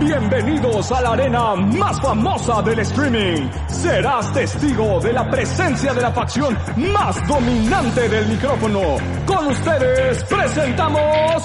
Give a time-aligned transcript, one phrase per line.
[0.00, 3.48] Bienvenidos a la arena más famosa del streaming.
[3.68, 8.80] Serás testigo de la presencia de la facción más dominante del micrófono.
[9.24, 11.44] Con ustedes presentamos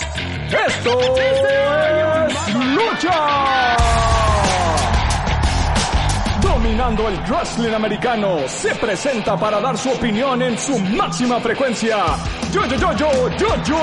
[0.68, 3.78] esto es Lucha.
[6.42, 11.98] Dominando el wrestling americano, se presenta para dar su opinión en su máxima frecuencia.
[12.52, 13.78] Yo, yo, yo, yo, yo, yo.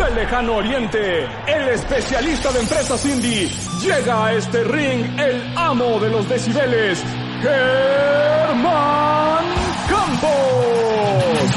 [0.00, 3.50] Del lejano oriente, el especialista de empresas indie,
[3.82, 7.04] llega a este ring el amo de los decibeles,
[7.42, 9.44] Germán
[9.90, 11.50] Campos.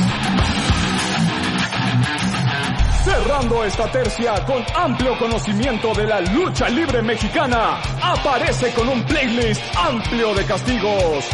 [3.05, 9.61] Cerrando esta tercia con amplio conocimiento de la lucha libre mexicana, aparece con un playlist
[9.77, 11.29] amplio de castigos.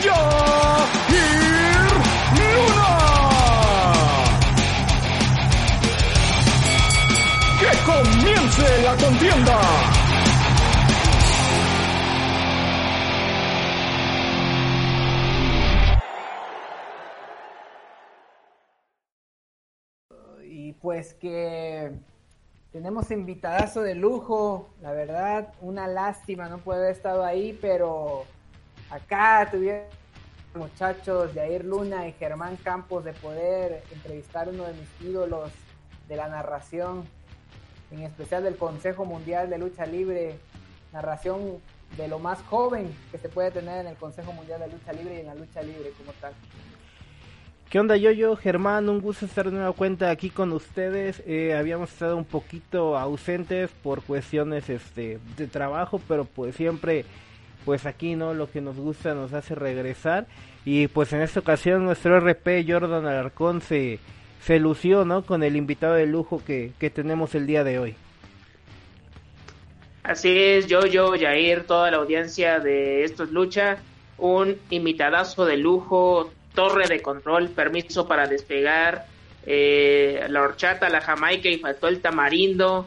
[0.00, 0.14] Yair
[2.38, 3.13] Luna.
[7.74, 9.60] ¡Que comience la contienda!
[20.46, 21.90] y pues que
[22.70, 28.24] tenemos invitadazo de lujo, la verdad, una lástima no puede haber estado ahí, pero
[28.88, 29.88] acá tuvieron
[30.54, 35.50] muchachos Jair Luna y Germán Campos de poder entrevistar uno de mis ídolos
[36.06, 37.04] de la narración,
[37.94, 40.36] en especial del Consejo Mundial de Lucha Libre,
[40.92, 41.58] narración
[41.96, 45.16] de lo más joven que se puede tener en el Consejo Mundial de Lucha Libre
[45.16, 46.32] y en la lucha libre como tal.
[47.70, 48.88] ¿Qué onda, yo, yo, Germán?
[48.88, 51.22] Un gusto estar de nueva cuenta aquí con ustedes.
[51.26, 57.04] Eh, habíamos estado un poquito ausentes por cuestiones este, de trabajo, pero pues siempre,
[57.64, 58.32] pues aquí, ¿no?
[58.32, 60.26] Lo que nos gusta nos hace regresar.
[60.64, 63.98] Y pues en esta ocasión nuestro RP Jordan Alarcón se,
[64.44, 65.24] se lució, ¿no?
[65.24, 67.96] Con el invitado de lujo que, que tenemos el día de hoy.
[70.02, 73.78] Así es, yo, yo, Jair, toda la audiencia de Esto es Lucha,
[74.18, 79.06] un invitadazo de lujo, torre de control, permiso para despegar,
[79.46, 82.86] eh, la horchata, la jamaica y faltó el tamarindo.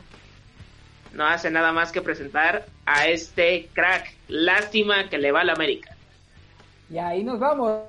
[1.14, 4.14] No hace nada más que presentar a este crack.
[4.28, 5.96] Lástima que le va a la América.
[6.92, 7.82] Y ahí nos vamos,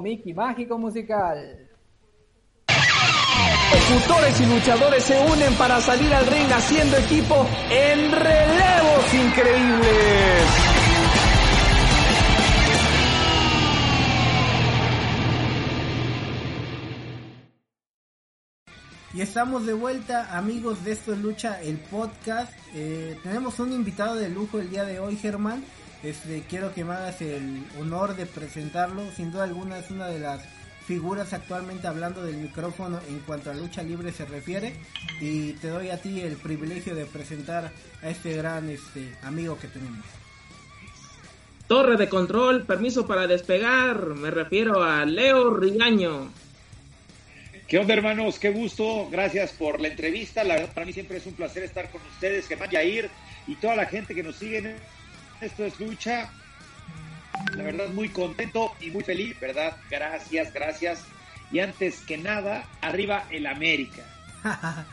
[0.00, 1.61] Mickey, mágico musical.
[3.72, 10.72] Ejecutores y luchadores se unen para salir al ring haciendo equipo en relevos increíbles.
[19.14, 22.50] Y estamos de vuelta, amigos de Esto es Lucha, el podcast.
[22.74, 25.62] Eh, tenemos un invitado de lujo el día de hoy, Germán.
[26.02, 29.02] Este, quiero que me hagas el honor de presentarlo.
[29.14, 30.42] Sin duda alguna es una de las
[30.86, 34.74] figuras actualmente hablando del micrófono en cuanto a lucha libre se refiere.
[35.20, 37.70] Y te doy a ti el privilegio de presentar
[38.02, 40.04] a este gran este, amigo que tenemos.
[41.66, 44.14] Torre de control, permiso para despegar.
[44.14, 46.30] Me refiero a Leo Rigaño.
[47.68, 48.38] ¿Qué onda, hermanos?
[48.38, 49.08] Qué gusto.
[49.10, 50.44] Gracias por la entrevista.
[50.44, 53.08] La verdad, para mí siempre es un placer estar con ustedes, Germán Yair
[53.46, 54.76] y toda la gente que nos sigue.
[55.40, 56.30] Esto es lucha.
[57.56, 59.76] La verdad, muy contento y muy feliz, ¿verdad?
[59.90, 61.04] Gracias, gracias.
[61.50, 64.02] Y antes que nada, arriba el América.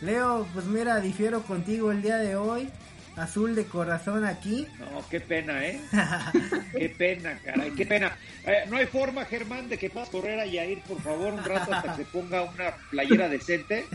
[0.00, 2.70] Leo, pues mira, difiero contigo el día de hoy.
[3.16, 4.66] Azul de corazón aquí.
[4.78, 5.80] No, qué pena, ¿eh?
[6.72, 8.16] qué pena, caray, qué pena.
[8.46, 11.72] Eh, no hay forma, Germán, de que puedas correr a Yair, por favor, un rato
[11.72, 13.86] hasta que se ponga una playera decente.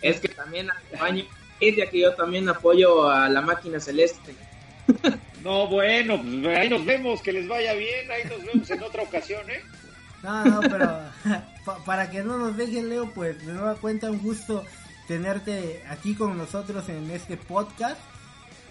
[0.00, 1.24] Es que también acompaño,
[1.60, 4.34] es ya que yo también apoyo a la máquina celeste.
[5.44, 9.02] No, bueno, pues ahí nos vemos, que les vaya bien, ahí nos vemos en otra
[9.04, 9.60] ocasión, ¿eh?
[10.24, 10.98] No, no, pero
[11.64, 14.64] pa- para que no nos dejen, Leo, pues de nueva cuenta un gusto
[15.06, 18.00] tenerte aquí con nosotros en este podcast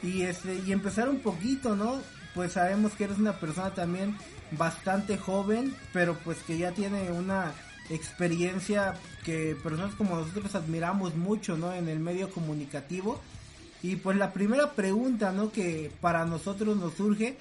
[0.04, 2.02] y este y empezar un poquito, ¿no?
[2.34, 4.18] Pues sabemos que eres una persona también
[4.52, 7.54] bastante joven, pero pues que ya tiene una
[7.90, 11.74] experiencia que personas como nosotros admiramos mucho, ¿no?
[11.74, 13.22] En el medio comunicativo.
[13.86, 15.52] Y pues la primera pregunta, ¿no?
[15.52, 17.38] Que para nosotros nos surge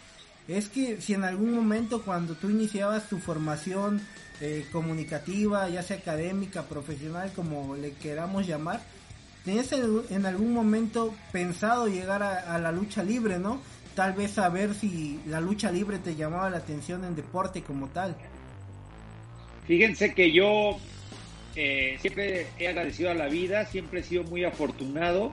[0.46, 4.02] es que si en algún momento cuando tú iniciabas tu formación
[4.42, 8.82] eh, comunicativa, ya sea académica, profesional, como le queramos llamar,
[9.42, 13.62] tenías en algún momento pensado llegar a, la lucha libre, ¿no?
[13.94, 18.16] Tal vez saber si la lucha libre te llamaba la atención en deporte como tal.
[19.66, 20.76] Fíjense que yo
[21.56, 25.32] eh, siempre he agradecido a la vida, siempre he sido muy afortunado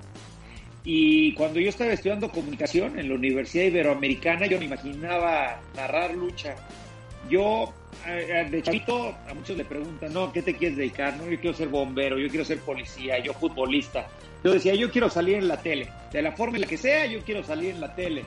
[0.84, 6.56] y cuando yo estaba estudiando comunicación en la Universidad Iberoamericana, yo me imaginaba narrar lucha.
[7.30, 7.72] Yo,
[8.08, 11.16] eh, eh, de chavito, a muchos le preguntan, no, ¿qué te quieres dedicar?
[11.18, 14.08] No, yo quiero ser bombero, yo quiero ser policía, yo futbolista.
[14.44, 15.88] Yo decía, yo quiero salir en la tele.
[16.12, 18.26] De la forma en la que sea, yo quiero salir en la tele.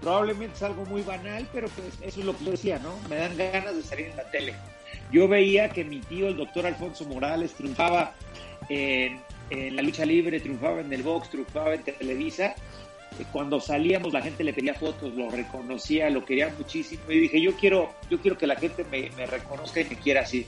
[0.00, 2.96] Probablemente es algo muy banal, pero pues eso es lo que yo decía, ¿no?
[3.10, 4.54] Me dan ganas de salir en la tele.
[5.12, 8.14] Yo veía que mi tío, el doctor Alfonso Morales, triunfaba
[8.70, 9.20] en
[9.50, 12.54] en la lucha libre, triunfaba en el box, triunfaba en Televisa.
[13.18, 17.40] Eh, cuando salíamos la gente le pedía fotos, lo reconocía, lo quería muchísimo y dije,
[17.40, 20.46] yo quiero, yo quiero que la gente me, reconozca y me quiera así.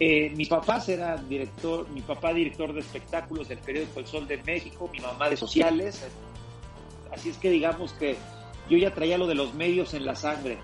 [0.00, 4.36] Eh, mis papás eran director, mi papá director de espectáculos del periódico El Sol de
[4.36, 6.06] México, mi mamá de sociales,
[7.10, 8.16] así es que digamos que
[8.70, 10.58] yo ya traía lo de los medios en la sangre,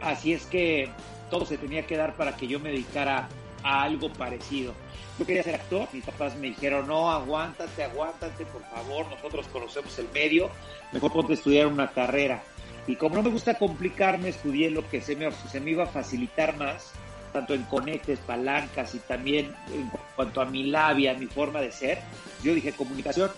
[0.00, 0.88] así es que
[1.30, 3.28] todo se tenía que dar para que yo me dedicara
[3.62, 4.72] a algo parecido.
[5.18, 9.98] Yo quería ser actor, mis papás me dijeron, no, aguántate, aguántate, por favor, nosotros conocemos
[9.98, 10.48] el medio,
[10.92, 12.42] mejor ponte a estudiar una carrera.
[12.86, 15.88] Y como no me gusta complicarme, estudié lo que se me, se me iba a
[15.88, 16.92] facilitar más,
[17.32, 21.98] tanto en conectes, palancas y también en cuanto a mi labia, mi forma de ser.
[22.42, 23.30] Yo dije comunicación.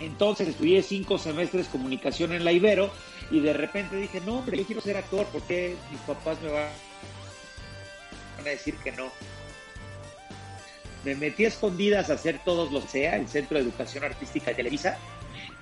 [0.00, 2.90] Entonces estudié cinco semestres comunicación en la Ibero
[3.30, 6.68] y de repente dije, no, hombre, yo quiero ser actor, porque mis papás me van
[8.40, 9.10] a decir que no?
[11.04, 14.56] Me metí a escondidas a hacer todos los SEA, el Centro de Educación Artística de
[14.56, 14.98] Televisa,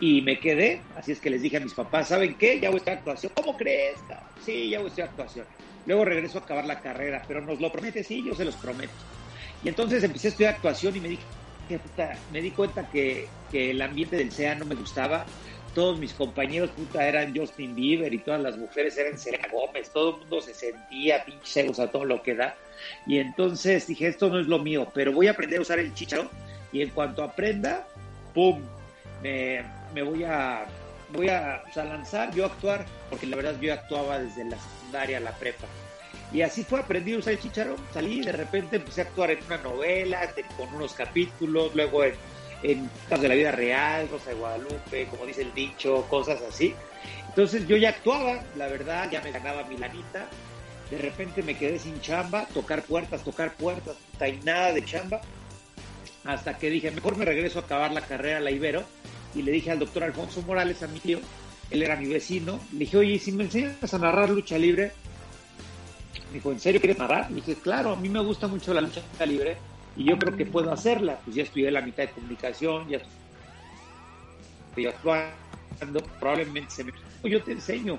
[0.00, 2.58] y me quedé, así es que les dije a mis papás, ¿saben qué?
[2.60, 3.32] Ya voy a estar actuación.
[3.34, 3.98] ¿Cómo crees?
[4.44, 5.46] Sí, ya voy a estar actuación.
[5.86, 8.92] Luego regreso a acabar la carrera, pero nos lo promete, sí, yo se los prometo.
[9.64, 11.22] Y entonces empecé a estudiar actuación y me dije,
[12.32, 15.24] me di cuenta que, que el ambiente del SEA no me gustaba,
[15.74, 20.10] todos mis compañeros puta eran Justin Bieber y todas las mujeres eran Selena Gómez, todo
[20.10, 22.54] el mundo se sentía pinche a todo lo que da.
[23.06, 25.94] Y entonces dije, esto no es lo mío, pero voy a aprender a usar el
[25.94, 26.28] chicharo
[26.72, 27.86] y en cuanto aprenda,
[28.34, 28.62] ¡pum!
[29.22, 29.62] Me,
[30.02, 30.66] voy a
[31.10, 35.32] voy a, lanzar, yo a actuar, porque la verdad yo actuaba desde la secundaria, la
[35.32, 35.66] prepa.
[36.32, 39.30] Y así fue, aprendí a usar el chicharo, salí y de repente empecé a actuar
[39.30, 40.20] en una novela,
[40.56, 42.14] con unos capítulos, luego en
[42.62, 46.74] en casos de la vida real, Rosa de Guadalupe, como dice el dicho, cosas así.
[47.28, 50.28] Entonces yo ya actuaba, la verdad, ya me ganaba mi lanita.
[50.90, 55.20] De repente me quedé sin chamba, tocar puertas, tocar puertas, y nada de chamba.
[56.24, 58.84] Hasta que dije, mejor me regreso a acabar la carrera a la Ibero.
[59.34, 61.18] Y le dije al doctor Alfonso Morales, a mi tío,
[61.70, 64.92] él era mi vecino, le dije, oye, si me enseñas a narrar lucha libre?
[66.28, 67.30] Me dijo, ¿en serio quieres narrar?
[67.30, 69.56] Le dije, claro, a mí me gusta mucho la lucha libre
[69.96, 71.18] y yo creo que puedo hacerla.
[71.24, 73.00] Pues ya estudié la mitad de comunicación, ya
[74.68, 76.92] estoy actuando, probablemente se me...
[77.24, 77.98] Yo te enseño.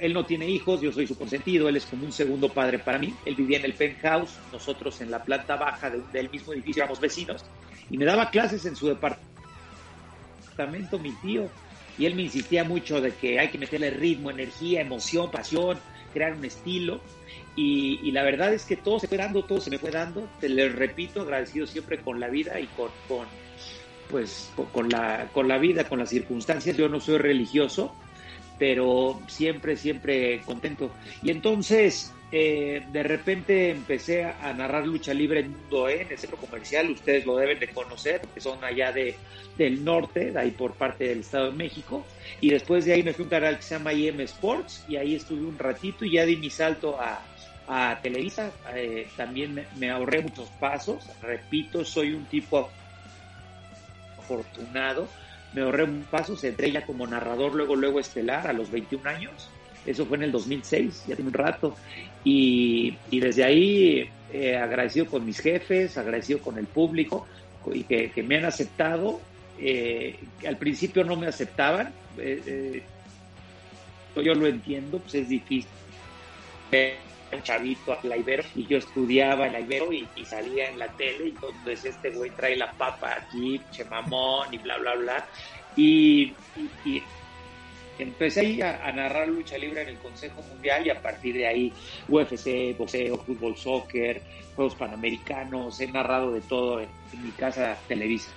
[0.00, 2.98] él no tiene hijos, yo soy su consentido, él es como un segundo padre para
[2.98, 3.14] mí.
[3.24, 7.44] Él vivía en el penthouse, nosotros en la planta baja del mismo edificio éramos vecinos,
[7.90, 11.48] y me daba clases en su departamento mi tío.
[11.96, 15.78] Y él me insistía mucho de que hay que meterle ritmo, energía, emoción, pasión,
[16.14, 17.00] crear un estilo.
[17.56, 20.26] Y, la verdad es que todo se fue dando, todo se me fue dando.
[20.40, 23.26] Te lo repito, agradecido siempre con la vida y con, con
[24.10, 26.76] pues, con, la, con la vida, con las circunstancias.
[26.76, 27.94] Yo no soy religioso,
[28.58, 30.90] pero siempre, siempre contento.
[31.22, 36.18] Y entonces, eh, de repente empecé a narrar lucha libre en Mundo E, en el
[36.18, 36.90] centro comercial.
[36.90, 39.16] Ustedes lo deben de conocer, que son allá de,
[39.56, 42.04] del norte, de ahí por parte del Estado de México.
[42.40, 44.96] Y después de ahí me fui a un canal que se llama IM Sports y
[44.96, 47.22] ahí estuve un ratito y ya di mi salto a
[47.66, 48.50] a Televisa.
[48.74, 51.04] Eh, también me, ahorré muchos pasos.
[51.22, 52.70] Repito, soy un tipo
[54.18, 55.08] afortunado.
[55.54, 59.48] Me ahorré un paso, entré ya como narrador luego, luego estelar a los 21 años.
[59.86, 61.76] Eso fue en el 2006, ya tiene un rato.
[62.24, 67.26] Y, desde ahí eh, agradecido con mis jefes, agradecido con el público
[67.72, 69.20] y que, me han aceptado.
[69.58, 71.92] Eh, al principio no me aceptaban.
[74.16, 75.70] yo lo entiendo, pues es difícil
[77.42, 81.26] chavito a la Ibero y yo estudiaba en la Ibero y, salía en la tele
[81.26, 85.26] y entonces este güey trae la papa aquí, chemamón y bla, bla, bla.
[85.76, 86.32] Y,
[87.98, 91.72] empecé ahí a, narrar lucha libre en el Consejo Mundial y a partir de ahí
[92.08, 94.22] UFC, boxeo, fútbol, soccer,
[94.54, 96.88] Juegos Panamericanos, he narrado de todo en,
[97.22, 98.30] mi casa Televisa.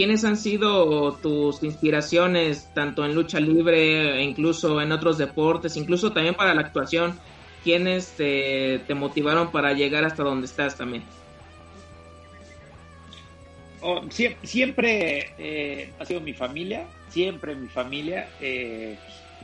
[0.00, 6.10] ¿Quiénes han sido tus inspiraciones tanto en lucha libre, e incluso en otros deportes, incluso
[6.10, 7.20] también para la actuación?
[7.62, 11.02] ¿Quiénes te, motivaron para llegar hasta donde estás también?
[13.82, 14.00] Oh,
[14.42, 18.96] siempre, eh, ha sido mi familia, siempre mi familia eh,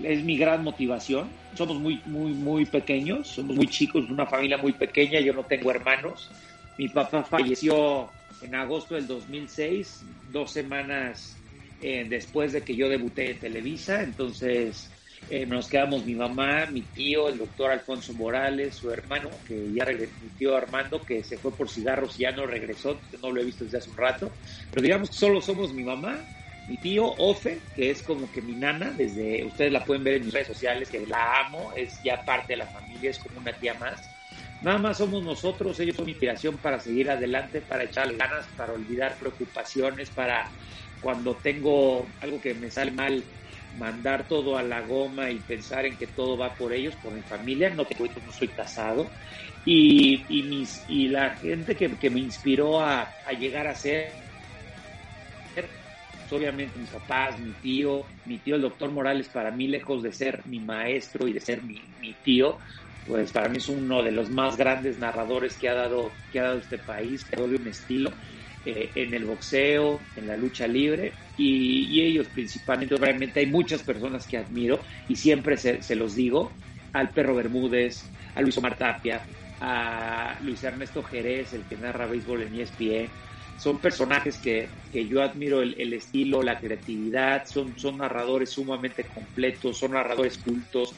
[0.03, 1.29] es mi gran motivación.
[1.55, 5.71] Somos muy, muy, muy pequeños, somos muy chicos, una familia muy pequeña, yo no tengo
[5.71, 6.31] hermanos.
[6.79, 8.09] Mi papá falleció
[8.41, 10.05] en agosto del 2006,
[10.37, 11.39] dos semanas
[11.81, 14.91] eh, después de que yo debuté en Televisa, entonces
[15.31, 19.87] eh, nos quedamos mi mamá, mi tío, el doctor Alfonso Morales, su hermano, que ya
[19.87, 23.45] mi tío Armando, que se fue por cigarros y ya no regresó, no lo he
[23.45, 24.31] visto desde hace un rato,
[24.71, 26.21] pero digamos que solo somos mi mamá,
[26.69, 30.25] mi tío Ofe, que es como que mi nana, desde ustedes la pueden ver en
[30.27, 33.53] mis redes sociales, que la amo, es ya parte de la familia, es como una
[33.53, 34.16] tía más.
[34.61, 39.19] Nada más somos nosotros, ellos son inspiración para seguir adelante, para echarle ganas, para olvidar
[39.19, 40.51] preocupaciones, para
[40.99, 43.23] cuando tengo algo que me sale mal,
[43.73, 47.23] mandar todo a la goma y pensar en que todo va por ellos, por mi
[47.23, 49.13] familia, no te no soy casado.
[49.65, 54.17] Y, y, mis, y la gente que, que me inspiró a, a llegar a ser
[55.55, 60.13] pues, obviamente mis papás, mi tío, mi tío el doctor Morales, para mí lejos de
[60.13, 62.59] ser mi maestro y de ser mi, mi tío,
[63.07, 66.45] pues para mí es uno de los más grandes narradores que ha dado, que ha
[66.45, 68.11] dado este país, que ha dado un estilo
[68.65, 74.27] eh, en el boxeo, en la lucha libre, y, ellos principalmente, obviamente hay muchas personas
[74.27, 76.51] que admiro y siempre se, se los digo,
[76.93, 79.23] al Perro Bermúdez, a Luis Omar Tapia,
[79.61, 83.09] a Luis Ernesto Jerez, el que narra béisbol en ESPN,
[83.59, 89.05] son personajes que, que yo admiro el, el, estilo, la creatividad, son, son narradores sumamente
[89.05, 90.95] completos, son narradores cultos,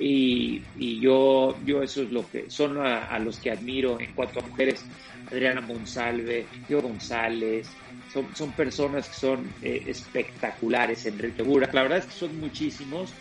[0.00, 4.40] y, y, yo, yo eso es lo que son a, los que admiro en cuanto
[4.40, 4.82] a mujeres,
[5.30, 7.68] Adriana Monsalve, Yo González,
[8.10, 13.12] son, son personas que son eh, espectaculares, Enrique Bura, la verdad es que son muchísimos,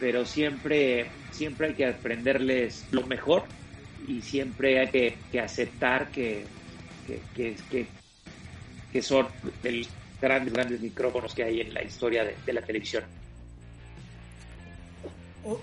[0.00, 3.44] pero siempre, siempre hay que aprenderles lo mejor
[4.08, 6.44] y siempre hay que, aceptar que,
[7.36, 9.28] que, son
[9.62, 9.88] de los
[10.20, 13.04] grandes, grandes micrófonos que hay en la historia de la televisión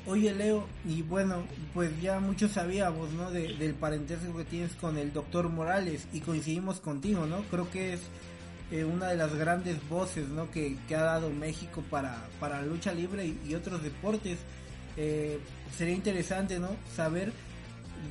[0.05, 1.43] oye Leo, y bueno,
[1.73, 3.31] pues ya muchos sabíamos, ¿no?
[3.31, 7.43] del parentesco que tienes con el doctor Morales y coincidimos contigo, ¿no?
[7.43, 8.01] Creo que es
[8.71, 10.51] eh, una de las grandes voces, ¿no?
[10.51, 14.39] Que, ha dado México para, para lucha libre y, otros deportes.
[14.97, 15.39] Eh,
[15.77, 16.69] sería interesante, ¿no?
[16.95, 17.31] Saber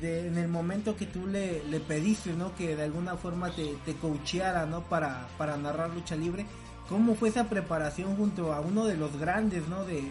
[0.01, 2.55] de, en el momento que tú le, le pediste, ¿no?
[2.55, 4.83] Que de alguna forma te, te coacheara, ¿no?
[4.83, 6.45] Para, para narrar lucha libre
[6.89, 9.85] cómo fue esa preparación junto a uno de los grandes, ¿no?
[9.85, 10.03] De,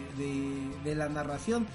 [0.83, 1.67] de, la narración.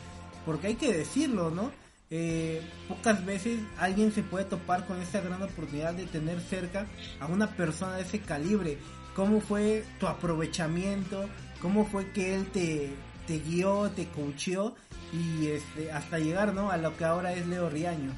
[0.47, 1.71] Porque hay que decirlo, ¿no?
[2.11, 6.87] Eh, pocas veces alguien se puede topar con esa gran oportunidad de tener cerca
[7.21, 8.79] a una persona de ese calibre.
[9.15, 11.29] ¿Cómo fue tu aprovechamiento?
[11.61, 12.91] ¿Cómo fue que él te,
[13.27, 14.75] te guió, te coacheó
[15.13, 16.71] y este, hasta llegar ¿no?
[16.71, 18.11] a lo que ahora es Leo Riaño?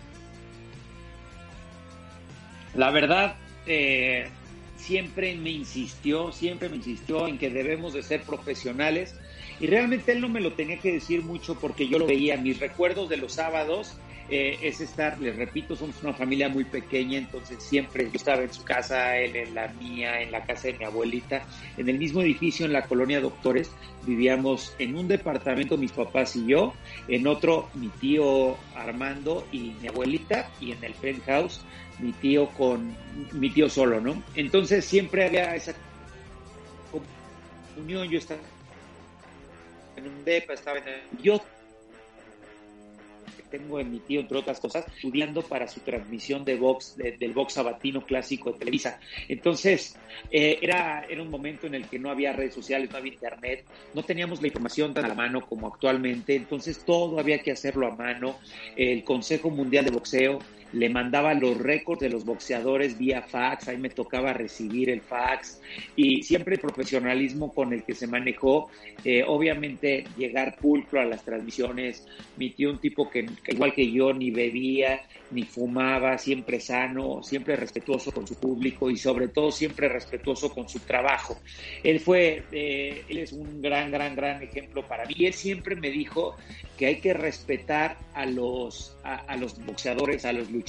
[2.75, 4.29] La verdad, eh,
[4.77, 9.15] siempre me insistió, siempre me insistió en que debemos de ser profesionales.
[9.61, 12.61] Y realmente él no me lo tenía que decir mucho porque yo lo veía, mis
[12.61, 13.97] recuerdos de los sábados
[14.29, 18.53] eh, es estar, les repito, somos una familia muy pequeña, entonces siempre yo estaba en
[18.53, 21.45] su casa, él en la mía, en la casa de mi abuelita,
[21.77, 23.71] en el mismo edificio en la colonia Doctores,
[24.05, 26.75] vivíamos en un departamento mis papás y yo,
[27.07, 31.65] en otro mi tío Armando y mi abuelita, y en el penthouse
[31.99, 32.95] mi tío con
[33.33, 34.23] mi tío solo, ¿no?
[34.35, 35.75] Entonces siempre había esa
[37.77, 38.41] unión, yo estaba
[39.97, 41.41] en un depa, estaba en el, yo
[43.51, 47.55] tengo en mi tío, entre otras cosas, estudiando para su transmisión de box, del box
[47.55, 48.99] sabatino clásico de Televisa.
[49.29, 49.97] Entonces,
[50.31, 53.65] eh, era, era un momento en el que no había redes sociales, no había internet,
[53.95, 57.87] no teníamos la información tan a la mano como actualmente, entonces todo había que hacerlo
[57.87, 58.39] a mano.
[58.77, 60.39] El Consejo Mundial de Boxeo
[60.77, 65.63] le mandaba los récords de los boxeadores vía fax, ahí me tocaba recibir el fax
[65.97, 68.69] y siempre el profesionalismo con el que se manejó,
[69.03, 72.07] eh, obviamente llegar pulcro a las transmisiones,
[72.37, 77.57] mi tío un tipo que, igual que yo ni bebía ni fumaba, siempre sano, siempre
[77.57, 81.39] respetuoso con su público y sobre todo siempre respetuoso con su trabajo.
[81.83, 85.15] Él fue, eh, él es un gran, gran, gran ejemplo para mí.
[85.27, 86.37] Él siempre me dijo
[86.77, 90.66] que hay que respetar a los, a los boxeadores, a los luchadores,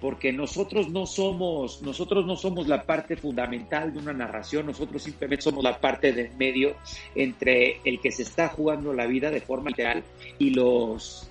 [0.00, 5.42] porque nosotros no somos, nosotros no somos la parte fundamental de una narración, nosotros simplemente
[5.42, 6.76] somos la parte del medio
[7.14, 10.04] entre el que se está jugando la vida de forma literal
[10.38, 11.28] y los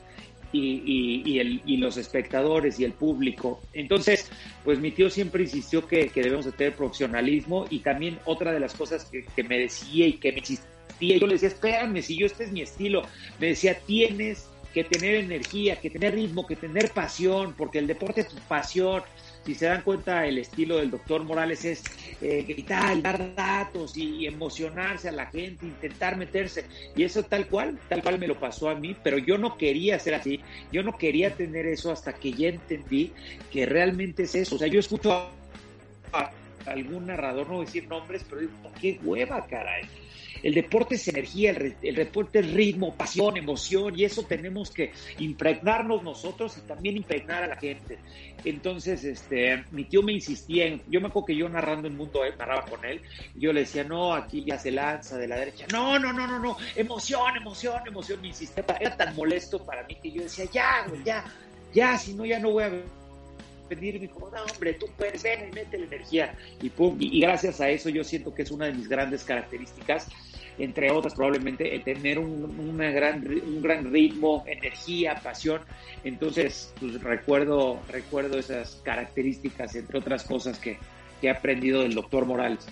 [0.52, 3.62] y, y, el, y, los espectadores y el público.
[3.74, 4.32] Entonces,
[4.64, 8.74] pues mi tío siempre insistió que, debemos de tener profesionalismo y también otra de las
[8.74, 12.26] cosas que, que me decía y que me insistía, yo le decía, espérame, si yo
[12.26, 13.04] este es mi estilo,
[13.40, 14.48] me decía, tienes
[14.78, 19.02] que tener energía, que tener ritmo, que tener pasión, porque el deporte es pasión.
[19.44, 21.84] Si se dan cuenta, el estilo del doctor Morales es
[22.22, 26.66] eh, gritar, dar datos y, emocionarse a la gente, intentar meterse.
[26.96, 29.98] Y eso tal cual, tal cual me lo pasó a mí, pero yo no quería
[29.98, 30.42] ser así.
[30.72, 33.14] Yo no quería tener eso hasta que ya entendí
[33.52, 34.58] que realmente es eso.
[34.58, 35.12] O sea, yo escucho
[36.14, 36.32] a,
[36.68, 39.90] algún narrador, no decir nombres, pero digo, qué hueva, caray
[40.44, 46.04] el deporte es energía, el, deporte es ritmo, pasión, emoción, y eso tenemos que impregnarnos
[46.04, 47.98] nosotros y también impregnar a la gente.
[48.44, 52.24] Entonces, este, mi tío me insistía en, yo me acuerdo que yo narrando el mundo,
[52.24, 53.02] él, narraba con él,
[53.36, 56.28] y yo le decía, no, aquí ya se lanza de la derecha, no, no, no,
[56.28, 60.46] no, no, emoción, emoción, emoción, me insistía, era tan molesto para mí que yo decía,
[60.52, 61.26] ya, güey, ya,
[61.74, 62.72] ya, si no, ya no voy a
[63.68, 67.20] pedir, me dijo, no, hombre, tú puedes, ven y mete la energía, y pum, y
[67.20, 70.08] gracias a eso yo siento que es una de mis grandes características,
[70.58, 75.62] entre otras probablemente tener un, una gran, un gran ritmo, energía, pasión.
[76.04, 80.78] Entonces, pues recuerdo, recuerdo esas características, entre otras cosas que,
[81.20, 82.68] he aprendido del doctor Morales.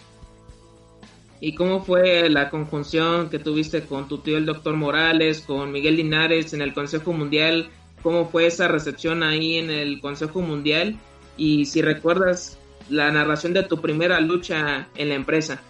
[1.42, 5.96] ¿Y cómo fue la conjunción que tuviste con tu tío el doctor Morales, con Miguel
[5.98, 7.70] Linares en el Consejo Mundial?
[8.04, 10.96] ¿Cómo fue esa recepción ahí en el Consejo Mundial?
[11.38, 15.62] Y si recuerdas la narración de tu primera lucha en la empresa.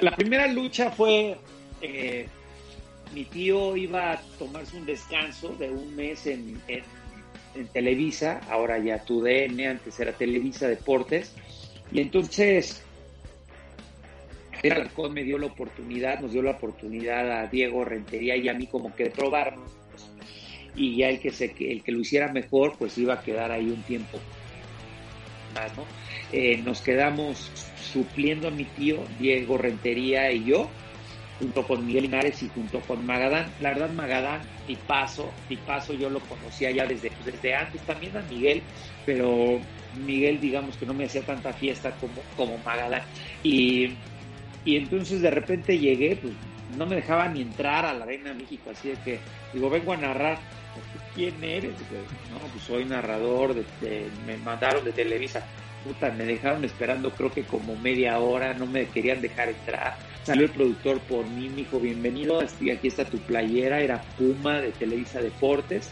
[0.00, 1.36] La, primera lucha fue,
[1.82, 2.26] eh,
[3.12, 6.60] mi tío iba a tomarse un descanso de un mes en,
[7.72, 11.34] Televisa, ahora ya TUDN, antes era Televisa Deportes,
[11.90, 12.84] y entonces
[14.62, 18.68] el me dio la oportunidad, nos dio la oportunidad a Diego Rentería y a mí
[18.68, 19.68] como que de probarnos,
[20.76, 23.66] y ya el que, se, el que lo hiciera mejor, pues iba a quedar ahí
[23.66, 24.20] un tiempo
[25.56, 25.84] más, ¿no?
[26.32, 27.50] Eh, nos quedamos
[27.92, 30.68] supliendo a mi tío Diego Rentería y yo,
[31.40, 33.52] junto con Miguel Linares y junto con Magadán.
[33.60, 35.32] La verdad, Magadán, y paso,
[35.98, 38.62] yo lo conocía ya desde, pues, desde antes, también a Miguel,
[39.04, 39.60] pero
[40.06, 43.02] Miguel, digamos que no me hacía tanta fiesta como, como Magadán.
[43.42, 43.94] Y,
[44.64, 46.34] y entonces de repente llegué, pues
[46.76, 49.18] no me dejaba ni entrar a la Reina de México, así de que
[49.52, 50.38] digo, vengo a narrar.
[51.16, 51.72] ¿Quién eres?
[52.30, 55.44] No, pues soy narrador, de, me mandaron de Televisa
[55.84, 59.96] puta, me dejaron esperando creo que como media hora, no me querían dejar entrar.
[60.22, 64.72] Salió el productor por mí, me dijo, bienvenido, aquí está tu playera, era Puma de
[64.72, 65.90] Televisa Deportes.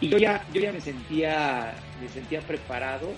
[0.00, 3.12] Y yo ya, yo ya me sentía, me sentía preparado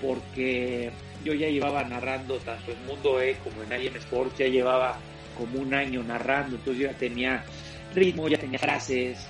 [0.00, 0.90] porque
[1.24, 4.98] yo ya llevaba narrando tanto en Mundo E como en IM Sports, ya llevaba
[5.38, 7.44] como un año narrando, entonces yo ya tenía
[7.94, 9.26] ritmo, ya tenía frases,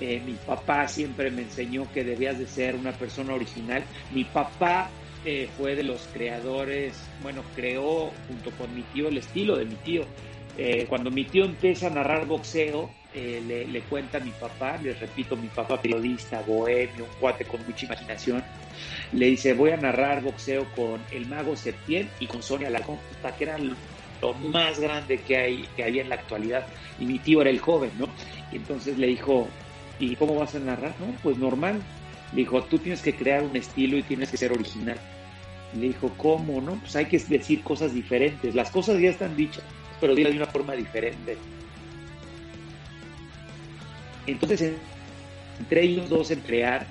[0.00, 3.84] eh, mi papá siempre me enseñó que debías de ser una persona original.
[4.12, 4.90] Mi papá
[5.56, 10.04] fue de los creadores, bueno, creó junto con mi tío el estilo de mi tío.
[10.56, 14.98] Eh, cuando mi tío empieza a narrar boxeo, eh, le, cuenta a mi papá, les
[15.00, 18.42] repito, mi papá periodista, bohemio, un cuate con mucha imaginación,
[19.12, 22.98] le dice, voy a narrar boxeo con el mago Septién y con Sonia Lacón,
[23.38, 26.66] que era lo más grande que hay que había en la actualidad
[26.98, 28.08] y mi tío era el joven, ¿no?
[28.52, 29.48] Y entonces le dijo,
[29.98, 30.94] ¿y cómo vas a narrar?
[31.00, 31.80] No, pues normal.
[32.32, 34.98] Le dijo, tú tienes que crear un estilo y tienes que ser original.
[35.74, 36.60] Le dijo, ¿cómo?
[36.60, 38.54] No, pues hay que decir cosas diferentes.
[38.54, 39.64] Las cosas ya están dichas,
[40.00, 41.36] pero de una forma diferente.
[44.26, 44.74] Entonces,
[45.58, 46.86] entre ellos dos emplear,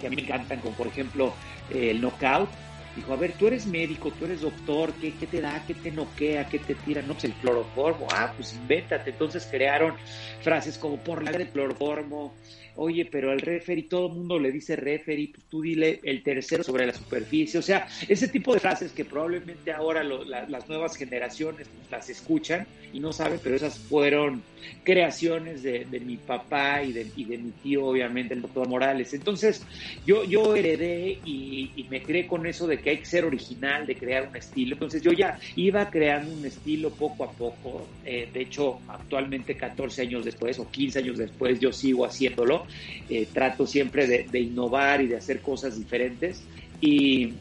[0.00, 1.34] que a mí me encantan, como por ejemplo
[1.70, 2.48] el knockout,
[2.96, 5.64] dijo, a ver, tú eres médico, tú eres doctor, ¿qué, qué te da?
[5.66, 6.48] ¿Qué te noquea?
[6.48, 7.02] ¿Qué te tira?
[7.02, 8.06] No, pues el cloroformo.
[8.12, 9.10] Ah, pues invéntate.
[9.10, 9.94] Entonces crearon
[10.40, 12.34] frases como por la de cloroformo,
[12.76, 16.62] oye, pero al referee todo el mundo le dice referee, pues tú dile el tercero
[16.62, 17.58] sobre la superficie.
[17.58, 22.66] O sea, ese tipo de frases que probablemente ahora las nuevas generaciones pues, las escuchan
[22.92, 24.42] y no saben, pero esas fueron
[24.82, 29.12] creaciones de, mi papá y de, mi tío, obviamente, el doctor Morales.
[29.14, 29.62] Entonces,
[30.06, 33.86] yo, yo heredé y, y me creé con eso de que hay que ser original,
[33.86, 34.74] de crear un estilo.
[34.74, 37.86] Entonces, yo ya iba creando un estilo poco a poco.
[38.04, 42.63] Eh, de hecho, actualmente, 14 años después o 15 años después, yo sigo haciéndolo
[43.08, 46.42] eh, trato siempre de, innovar y de hacer cosas diferentes.
[46.80, 47.34] Y,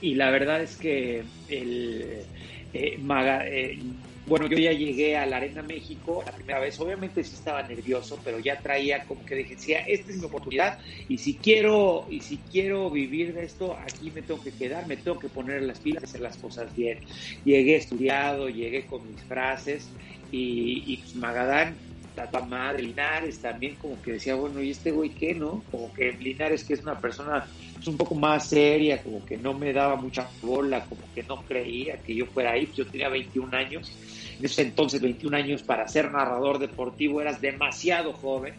[0.00, 2.24] y la verdad es que el,
[2.74, 3.78] eh, eh,
[4.26, 8.18] bueno, yo ya llegué a la Arena México la primera vez, obviamente sí estaba nervioso,
[8.24, 12.38] pero ya traía como que decía, esta es mi oportunidad y si quiero y si
[12.38, 16.04] quiero vivir de esto, aquí me tengo que quedar, me tengo que poner las pilas,
[16.04, 17.00] hacer las cosas bien.
[17.44, 19.88] Llegué estudiado, llegué con mis frases
[20.32, 21.76] y, y pues Magadán
[22.16, 25.62] a madre, Linares también como que decía, bueno, ¿y este güey qué, no?
[25.70, 29.54] Como que Linares que es una persona pues, un poco más seria, como que no
[29.54, 33.56] me daba mucha bola, como que no creía que yo fuera ahí, yo tenía 21
[33.56, 33.90] años,
[34.38, 38.54] en ese entonces 21 años para ser narrador deportivo eras demasiado joven,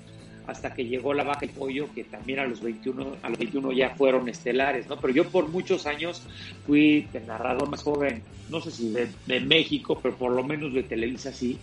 [0.47, 3.71] hasta que llegó la vaca y pollo, que también a los 21, a los 21
[3.71, 4.97] ya fueron estelares, ¿no?
[4.97, 6.21] Pero yo por muchos años
[6.67, 10.73] fui el narrador más joven, no sé si de, de México, pero por lo menos
[10.73, 11.57] de Televisa sí,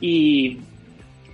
[0.00, 0.58] y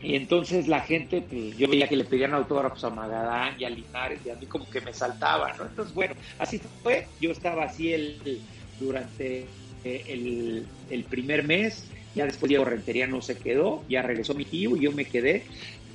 [0.02, 3.70] y entonces la gente, pues, yo veía que le pedían autógrafos a Magadán y a
[3.70, 5.66] Linares y a mí como que me saltaba, ¿no?
[5.66, 7.08] Entonces, bueno, así fue.
[7.20, 8.42] Yo estaba así el,
[8.78, 9.42] durante
[9.84, 11.90] eh, el, el primer mes.
[12.14, 15.46] Ya después Diego Rentería no se quedó, ya regresó mi tío y yo me quedé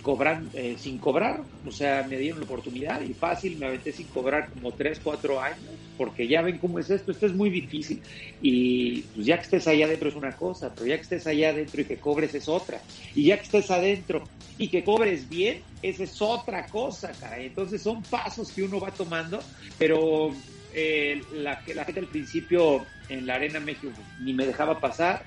[0.05, 4.05] cobran, eh, sin cobrar, o sea, me dieron la oportunidad y fácil, me aventé sin
[4.05, 8.03] cobrar como 3, 4 años, porque ya ven cómo es esto, esto es muy difícil
[8.39, 11.49] y pues ya que estés allá adentro es una cosa, pero ya que estés allá
[11.49, 12.83] adentro y que cobres es otra,
[13.15, 14.21] y ya que estés adentro
[14.59, 17.47] y que cobres bien, esa es otra cosa, caray.
[17.47, 19.39] Entonces son pasos que uno va tomando,
[19.79, 20.29] pero
[20.71, 25.25] eh, la, la gente al principio en la Arena México ni me dejaba pasar,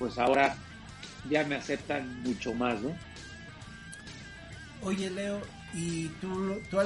[0.00, 0.56] pues ahora
[1.30, 2.90] ya me aceptan mucho más, ¿no?
[4.86, 5.40] Oye, Leo,
[5.74, 6.78] y tú, tú,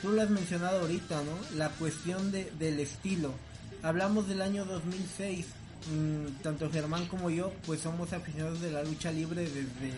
[0.00, 1.58] tú lo has mencionado ahorita, ¿no?
[1.58, 3.34] La cuestión de, del estilo.
[3.82, 5.44] Hablamos del año 2006.
[5.92, 9.92] Mm, tanto Germán como yo, pues somos aficionados de la lucha libre desde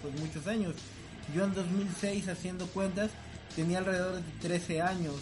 [0.00, 0.76] pues, muchos años.
[1.34, 3.10] Yo en 2006, haciendo cuentas,
[3.56, 5.16] tenía alrededor de 13 años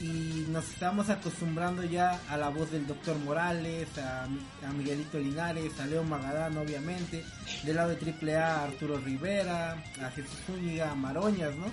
[0.00, 4.26] y nos estamos acostumbrando ya a la voz del doctor Morales, a,
[4.72, 7.22] Miguelito Linares, a Leo Magadán obviamente,
[7.64, 11.66] del lado de AAA Arturo Rivera, a Jesús Zúñiga, a Maroñas, ¿no?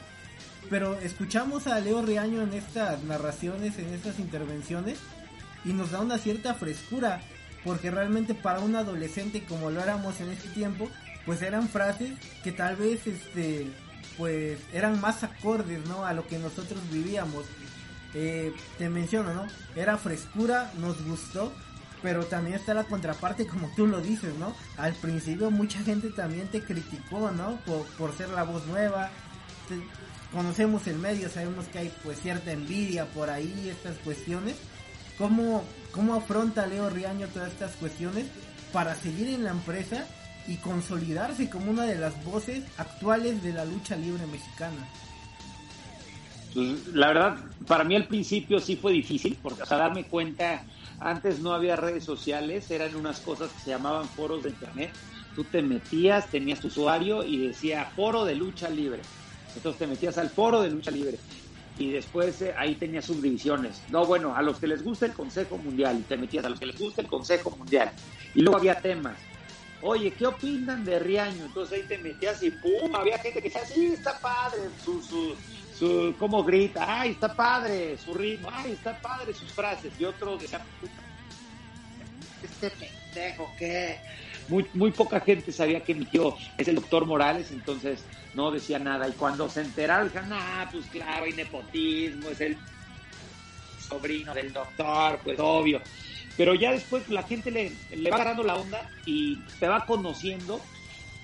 [0.69, 4.99] Pero escuchamos a Leo Riaño en estas narraciones, en estas intervenciones,
[5.63, 7.21] y nos da una cierta frescura,
[7.63, 10.89] porque realmente para un adolescente como lo éramos en ese tiempo,
[11.25, 12.11] pues eran frases
[12.43, 13.67] que tal vez este
[14.17, 16.05] pues eran más acordes, ¿no?
[16.05, 17.45] a lo que nosotros vivíamos
[18.19, 19.45] eh, te menciono, ¿no?
[19.75, 21.53] Era frescura, nos gustó,
[22.01, 24.55] pero también está la contraparte como tú lo dices, ¿no?
[24.77, 27.59] Al principio mucha gente también te criticó, ¿no?
[27.97, 29.11] Por, ser la voz nueva.
[30.31, 34.55] conocemos el medio, sabemos que hay pues cierta envidia por ahí, estas cuestiones.
[35.19, 38.25] ¿Cómo, cómo afronta Leo Riaño todas estas cuestiones
[38.73, 40.07] para seguir en la empresa
[40.47, 44.87] y consolidarse como una de las voces actuales de la lucha libre mexicana?
[46.93, 50.63] La verdad, para mí al principio sí fue difícil, porque hasta darme cuenta,
[50.99, 54.91] antes no había redes sociales, eran unas cosas que se llamaban foros de internet.
[55.35, 59.01] Tú te metías, tenías tu usuario y decía foro de lucha libre.
[59.55, 61.19] Entonces te metías al foro de lucha libre
[61.77, 63.83] y después eh, ahí tenías subdivisiones.
[63.89, 66.59] No, bueno, a los que les gusta el Consejo Mundial, y te metías a los
[66.59, 67.91] que les gusta el Consejo Mundial.
[68.33, 69.17] Y luego había temas.
[69.81, 71.45] Oye, ¿qué opinan de Riaño?
[71.45, 72.95] Entonces ahí te metías y ¡pum!
[72.95, 75.35] Había gente que decía, sí, está padre, su, su,
[75.77, 80.37] su, cómo grita, ay, está padre, su ritmo, ay, está padre sus frases, y otro
[80.37, 80.61] decía,
[82.43, 83.97] este pendejo, ¿qué?
[84.47, 88.79] Muy, muy poca gente sabía que mi tío es el doctor Morales, entonces no decía
[88.79, 89.07] nada.
[89.09, 92.57] Y cuando se enteraron, dijeron, ah, pues claro, hay nepotismo, es el
[93.89, 95.81] sobrino del doctor, pues obvio.
[96.37, 100.61] Pero ya después la gente le, le va agarrando la onda y te va conociendo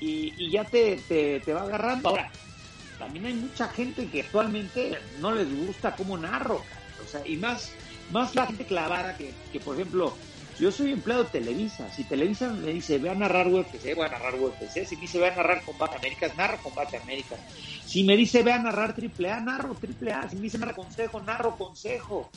[0.01, 2.09] y, y ya te, te, te va agarrando.
[2.09, 2.29] Ahora,
[2.99, 6.61] también hay mucha gente que actualmente no les gusta cómo narro,
[7.03, 7.71] o sea, y más,
[8.11, 10.15] más la gente clavada que, que, por ejemplo,
[10.59, 14.09] yo soy empleado de Televisa, si Televisa me dice, ve a narrar UFC, voy a
[14.09, 17.39] narrar UFC, si me dice, ve a narrar Combate Américas, narro Combate Américas,
[17.85, 21.57] si me dice, ve a narrar AAA, narro AAA, si me dice, narra Consejo, narro
[21.57, 22.29] Consejo,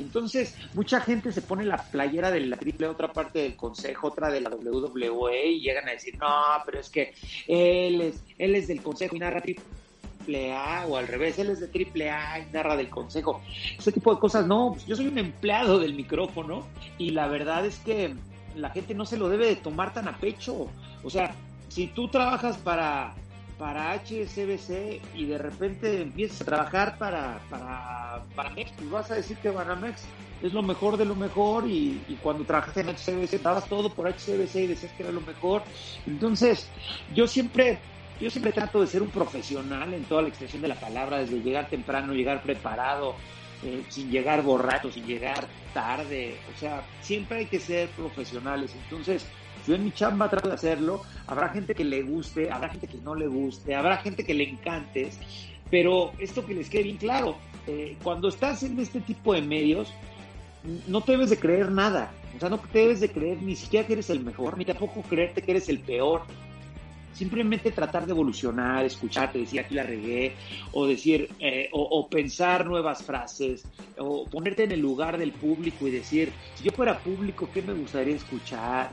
[0.00, 4.30] entonces, mucha gente se pone la playera de la triple, otra parte del consejo, otra
[4.30, 6.26] de la WWE, y llegan a decir, no,
[6.64, 7.12] pero es que
[7.46, 9.64] él es, él es del consejo y narra triple
[10.52, 13.40] a o al revés, él es de triple A y narra del consejo.
[13.78, 16.66] Ese tipo de cosas, no, pues yo soy un empleado del micrófono
[16.98, 18.14] y la verdad es que
[18.54, 20.68] la gente no se lo debe de tomar tan a pecho.
[21.02, 21.34] O sea,
[21.68, 23.14] si tú trabajas para,
[23.58, 29.14] para HSBC y de repente empiezas a trabajar para, para, para Mex, pues vas a
[29.14, 30.04] decir que Banamex
[30.42, 34.56] es lo mejor de lo mejor y, cuando trabajaste en HCBC dabas todo por HCBC
[34.56, 35.62] y decías que era lo mejor.
[36.06, 36.68] Entonces,
[37.14, 37.78] yo siempre
[38.20, 41.40] yo siempre trato de ser un profesional en toda la extensión de la palabra, desde
[41.40, 43.14] llegar temprano, llegar preparado,
[43.64, 46.36] eh, sin llegar borracho, sin llegar tarde.
[46.54, 48.74] O sea, siempre hay que ser profesionales.
[48.84, 49.26] Entonces,
[49.66, 51.02] yo en mi chamba trato de hacerlo.
[51.26, 54.50] Habrá gente que le guste, habrá gente que no le guste, habrá gente que le
[54.50, 55.10] encante.
[55.70, 59.92] Pero esto que les quede bien claro, eh, cuando estás en este tipo de medios,
[60.86, 62.10] no te debes de creer nada.
[62.36, 65.02] O sea, no te debes de creer ni siquiera que eres el mejor, ni tampoco
[65.02, 66.22] creerte que eres el peor
[67.12, 70.34] simplemente tratar de evolucionar, escucharte, decir aquí la regué,
[70.72, 73.64] o decir, eh, o, pensar nuevas frases,
[73.98, 77.74] o ponerte en el lugar del público y decir, si yo fuera público, ¿qué me
[77.74, 78.92] gustaría escuchar?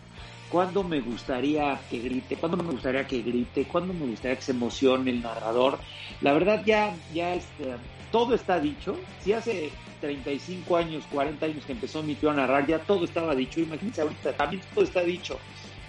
[0.49, 2.38] ¿Cuándo me gustaría que grite?
[2.38, 3.65] ¿Cuándo me gustaría que grite?
[3.65, 5.77] ¿Cuándo me gustaría que se emocione el narrador?
[6.21, 7.75] La verdad ya, ya este,
[8.12, 8.95] todo está dicho.
[9.21, 13.36] Si hace 35 años, 40 años que empezó mi tío a narrar, ya todo estaba
[13.36, 13.60] dicho.
[13.60, 15.38] Imagínense ahorita, también todo está dicho.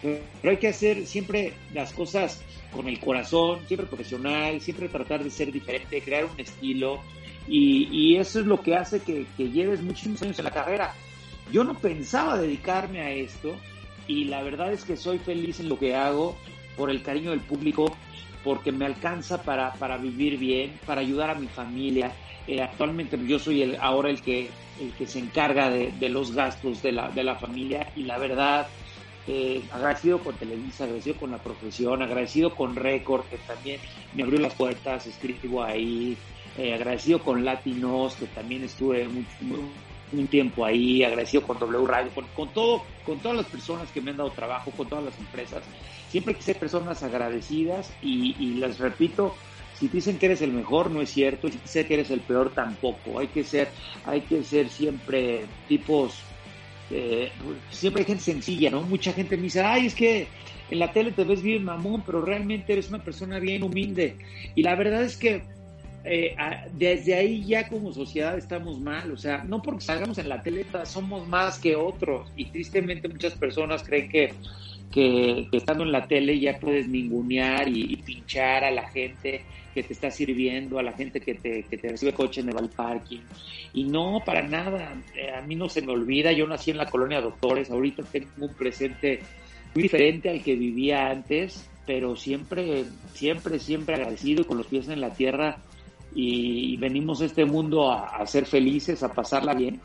[0.02, 5.30] Pero hay que hacer siempre las cosas con el corazón, siempre profesional, siempre tratar de
[5.30, 7.00] ser diferente, crear un estilo.
[7.48, 10.94] Y, eso es lo que hace que, que lleves muchísimos años en la carrera.
[11.50, 13.56] Yo no pensaba dedicarme a esto
[14.06, 16.36] y la verdad es que soy feliz en lo que hago
[16.76, 17.96] por el cariño del público,
[18.44, 22.12] porque me alcanza para, para vivir bien, para ayudar a mi familia.
[22.46, 24.48] Eh, actualmente yo soy el, ahora el que,
[24.80, 28.18] el que se encarga de, de los gastos de la, de la familia y la
[28.18, 28.68] verdad
[29.28, 33.78] eh, agradecido con Televisa, agradecido con la profesión, agradecido con Record, que también
[34.14, 36.16] me abrió las puertas, escribo ahí,
[36.56, 42.48] eh, agradecido con Latinos, que también estuve un tiempo ahí, agradecido con W Radio, con,
[42.48, 45.62] todo, con todas las personas que me han dado trabajo, con todas las empresas.
[46.08, 49.34] Siempre que ser personas agradecidas y, y les repito,
[49.78, 52.50] si dicen que eres el mejor, no es cierto, si dicen que eres el peor,
[52.54, 53.18] tampoco.
[53.18, 53.68] Hay que ser,
[54.06, 56.22] hay que ser siempre tipos
[56.90, 57.30] eh,
[57.70, 58.82] siempre hay gente sencilla, ¿no?
[58.82, 60.28] Mucha gente me dice, ay, es que
[60.70, 64.16] en la tele te ves bien mamón, pero realmente eres una persona bien humilde.
[64.54, 65.42] Y la verdad es que
[66.04, 66.34] eh,
[66.72, 70.64] desde ahí ya como sociedad estamos mal, o sea, no porque salgamos en la tele
[70.84, 74.32] somos más que otros y tristemente muchas personas creen que,
[74.90, 79.42] que, estando en la tele ya puedes ningunear y, pinchar a la gente
[79.74, 82.68] que te está sirviendo, a la gente que te, que te recibe coche en el
[82.68, 83.20] parking.
[83.74, 86.86] Y no, para nada, eh, a mí no se me olvida, yo nací en la
[86.86, 89.20] colonia Doctores, ahorita tengo un presente
[89.74, 95.00] muy diferente al que vivía antes, pero siempre, siempre, siempre agradecido con los pies en
[95.00, 95.58] la tierra.
[96.14, 99.80] Y, venimos a este mundo a, ser felices, a pasarla bien.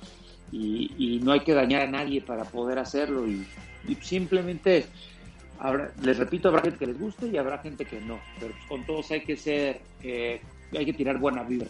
[0.51, 3.27] Y, no hay que dañar a nadie para poder hacerlo.
[3.27, 3.45] Y,
[4.01, 4.87] simplemente
[6.01, 9.09] les repito, habrá gente que les guste y habrá gente que no, pero con todos
[9.11, 10.41] hay que ser, eh,
[10.77, 11.65] hay que tirar buena vida.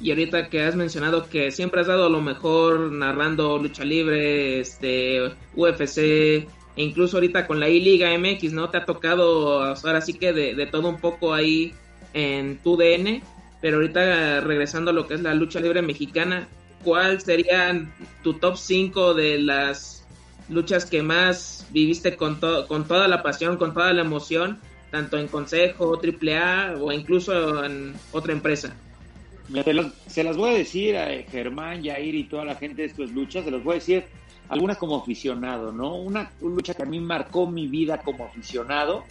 [0.00, 5.20] Y ahorita que has mencionado que siempre has dado lo mejor narrando lucha libre, este,
[5.54, 8.70] UFC, e incluso ahorita con la I-Liga MX, ¿no?
[8.70, 11.74] Te ha tocado ahora sí que de, de todo un poco ahí
[12.14, 13.22] en tu DN,
[13.60, 16.48] pero ahorita regresando a lo que es la lucha libre mexicana,
[16.82, 17.86] ¿cuál sería
[18.22, 19.99] tu top 5 de las
[20.50, 24.58] luchas que más viviste con, con toda la pasión, con toda la emoción,
[24.90, 28.74] tanto en Consejo, AAA o incluso en otra empresa?
[30.06, 33.44] Se, las voy a decir a Germán, Yair y toda la gente de estas luchas,
[33.44, 34.04] se los voy a decir
[34.48, 35.96] algunas como aficionado, ¿no?
[35.96, 39.04] Una, lucha que a mí marcó mi vida como aficionado,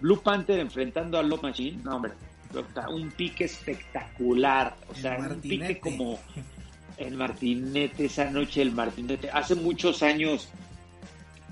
[0.00, 2.12] Blue Panther enfrentando a Love Machine, no hombre,
[2.88, 6.20] un pique espectacular, o sea, un pique como
[6.96, 10.50] el martinete, esa noche el martinete, hace muchos años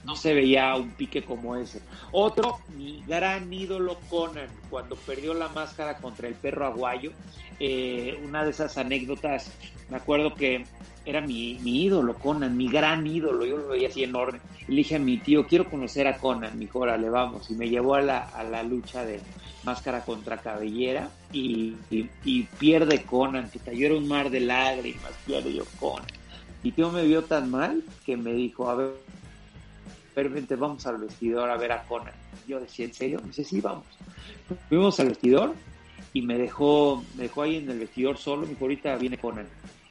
[0.09, 1.83] no se veía un pique como ese.
[2.13, 7.13] Otro, mi gran ídolo Conan, cuando perdió la máscara contra el perro aguayo,
[7.61, 9.53] eh, una de esas anécdotas,
[9.91, 10.65] me acuerdo que
[11.05, 14.41] era mi, mi, ídolo Conan, mi gran ídolo, yo lo veía así enorme.
[14.67, 17.51] Y le dije a mi tío, quiero conocer a Conan, mi órale, vamos.
[17.51, 19.21] Y me llevó a la, a la lucha de,
[19.65, 21.75] máscara contra cabellera y,
[22.59, 26.07] pierde Conan, que cayó un mar de lágrimas, pierde yo Conan.
[26.63, 28.95] Y tío me vio tan mal que me dijo, a ver,
[30.27, 32.15] vente, vamos al vestidor a ver a Conan.
[32.49, 33.21] Yo decía, ¿en serio?
[33.25, 33.85] Dice, sí, vamos.
[34.69, 35.55] Fuimos al vestidor
[36.13, 39.47] y me dejó, me dejó ahí en el vestidor solo, me dijo, ahorita viene Conan.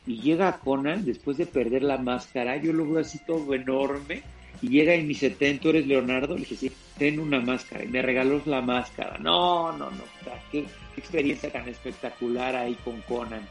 [0.05, 4.23] Y llega Conan después de perder la máscara, yo lo veo así todo enorme,
[4.61, 7.83] y llega y me dice, ten, tú eres Leonardo, le dije, sí, ten una máscara,
[7.83, 9.17] y me regaló la máscara.
[9.19, 10.03] No, no, no,
[10.51, 13.47] qué, experiencia tan espectacular ahí con Conan.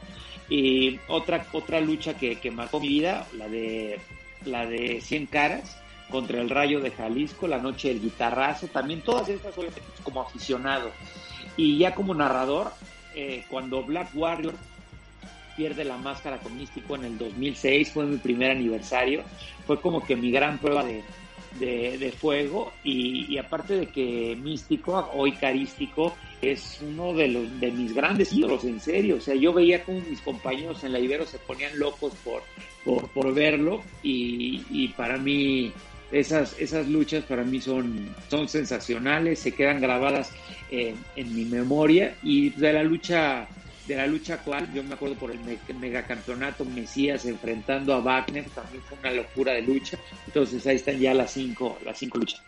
[0.48, 4.00] Y otra, otra lucha que, que marcó mi vida, la de,
[4.44, 5.76] la de 100 caras,
[6.10, 9.54] contra el Rayo de Jalisco, la noche del guitarrazo, también todas estas
[10.02, 10.90] como aficionado.
[11.56, 12.72] Y ya como narrador,
[13.14, 14.54] eh, cuando Black Warrior
[15.56, 19.22] pierde la máscara con Místico en el 2006, fue mi primer aniversario,
[19.66, 21.02] fue como que mi gran prueba de,
[21.58, 22.72] de, fuego.
[22.84, 28.64] Y, aparte de que Místico, hoy Carístico, es uno de, los, de mis grandes ídolos,
[28.64, 32.12] en serio, o sea, yo veía como mis compañeros en la Ibero se ponían locos
[32.22, 32.42] por,
[32.84, 33.82] por, por verlo.
[34.02, 35.72] Y, y para mí
[36.12, 40.30] esas, esas luchas para mí son, son sensacionales, se quedan grabadas
[40.70, 43.48] en, en mi memoria y de la lucha
[43.86, 45.38] de la lucha actual, yo me acuerdo por el
[45.78, 51.14] megacampeonato Mesías enfrentando a Wagner, también fue una locura de lucha, entonces ahí están ya
[51.14, 52.42] las cinco, las cinco luchas.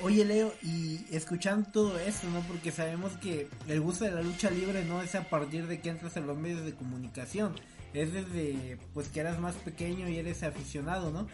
[0.00, 2.40] Oye Leo, y escuchando todo esto, ¿no?
[2.40, 5.90] Porque sabemos que el gusto de la lucha libre no es a partir de que
[5.90, 7.54] entras en los medios de comunicación,
[7.94, 11.28] es desde pues que eras más pequeño y eres aficionado, ¿no?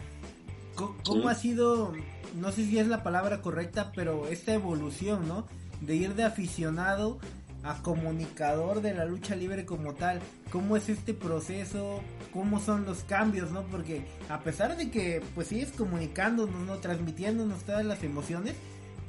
[1.03, 1.93] ¿Cómo, ha sido,
[2.35, 5.45] no sé si es la palabra correcta, pero esta evolución, ¿no?
[5.81, 7.19] De ir de aficionado
[7.63, 10.21] a comunicador de la lucha libre como tal.
[10.51, 12.01] ¿Cómo es este proceso?
[12.31, 13.63] ¿Cómo son los cambios, no?
[13.63, 16.77] Porque a pesar de que pues sigues comunicándonos, ¿no?
[16.77, 18.55] Transmitiéndonos todas las emociones,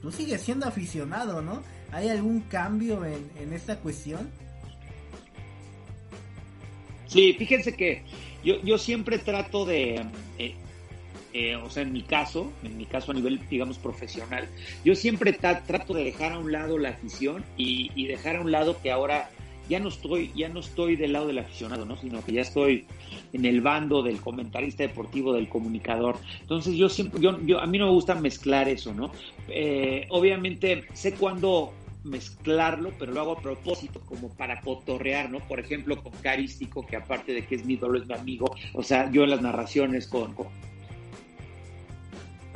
[0.03, 1.63] tú sigues siendo aficionado, ¿no?
[1.93, 4.29] ¿Hay algún cambio en, en esta cuestión?
[7.07, 8.05] Sí, fíjense que
[8.45, 10.07] yo, yo siempre trato de,
[10.39, 10.55] eh,
[11.33, 14.49] eh, o sea, en mi caso, en mi caso a nivel, digamos, profesional,
[14.85, 18.81] yo siempre trato de dejar a un lado la afición y, dejar a un lado
[18.83, 19.31] que ahora
[19.69, 21.97] ya no estoy, ya no estoy del lado del aficionado, ¿no?
[21.97, 22.87] Sino que ya estoy
[23.33, 26.17] en el bando del comentarista deportivo, del comunicador.
[26.41, 29.13] Entonces yo siempre, yo, a mí no me gusta mezclar eso, ¿no?
[29.49, 35.39] Eh, obviamente sé cuándo mezclarlo, pero lo hago a propósito, como para cotorrear, ¿no?
[35.41, 38.83] Por ejemplo, con Carístico, que aparte de que es mi ídolo, es mi amigo, o
[38.83, 40.35] sea, yo en las narraciones con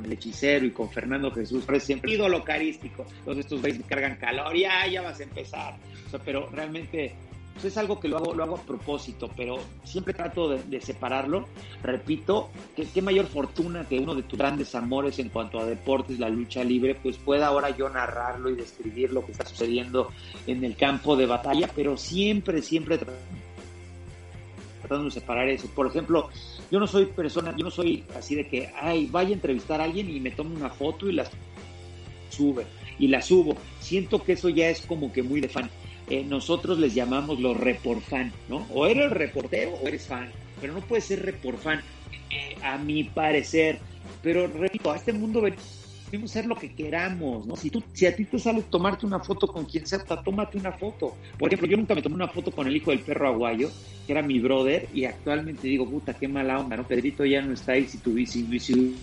[0.05, 3.05] el hechicero y con Fernando Jesús, pero siempre ídolo carístico.
[3.19, 5.77] Entonces estos veis cargan calor, ya, ya vas a empezar.
[6.25, 7.15] Pero realmente
[7.55, 11.47] pues es algo que lo hago, lo hago a propósito, pero siempre trato de, separarlo.
[11.83, 16.19] Repito, que qué mayor fortuna que uno de tus grandes amores en cuanto a deportes,
[16.19, 20.11] la lucha libre, pues pueda ahora yo narrarlo y describir lo que está sucediendo
[20.47, 22.99] en el campo de batalla, pero siempre, siempre
[24.81, 25.69] tratando de separar eso.
[25.69, 26.31] Por ejemplo,
[26.71, 29.85] yo no soy persona, yo no soy así de que, ay, vaya a entrevistar a
[29.85, 31.27] alguien y me tomo una foto y la
[32.31, 32.67] sube
[32.99, 33.57] y la subo.
[33.81, 35.71] Siento que eso ya es como que muy de fan.
[36.09, 38.67] Eh, nosotros les llamamos los report fan, ¿no?
[38.73, 41.81] O eres reportero o eres fan, pero no puedes ser report fan,
[42.31, 43.79] eh, a mi parecer.
[44.23, 45.43] Pero repito, a este mundo
[46.15, 47.57] podemos hacer lo que queramos, ¿no?
[47.57, 50.73] Si, tú, si a ti te sale tomarte una foto con quien sea, tómate una
[50.73, 51.17] foto.
[51.39, 53.71] Por ejemplo, yo nunca me tomé una foto con el hijo del perro aguayo,
[54.07, 56.87] que era mi brother, y actualmente digo, puta, qué mala onda, ¿no?
[56.87, 58.97] Pedrito ya no está ahí, si tuviese si, si,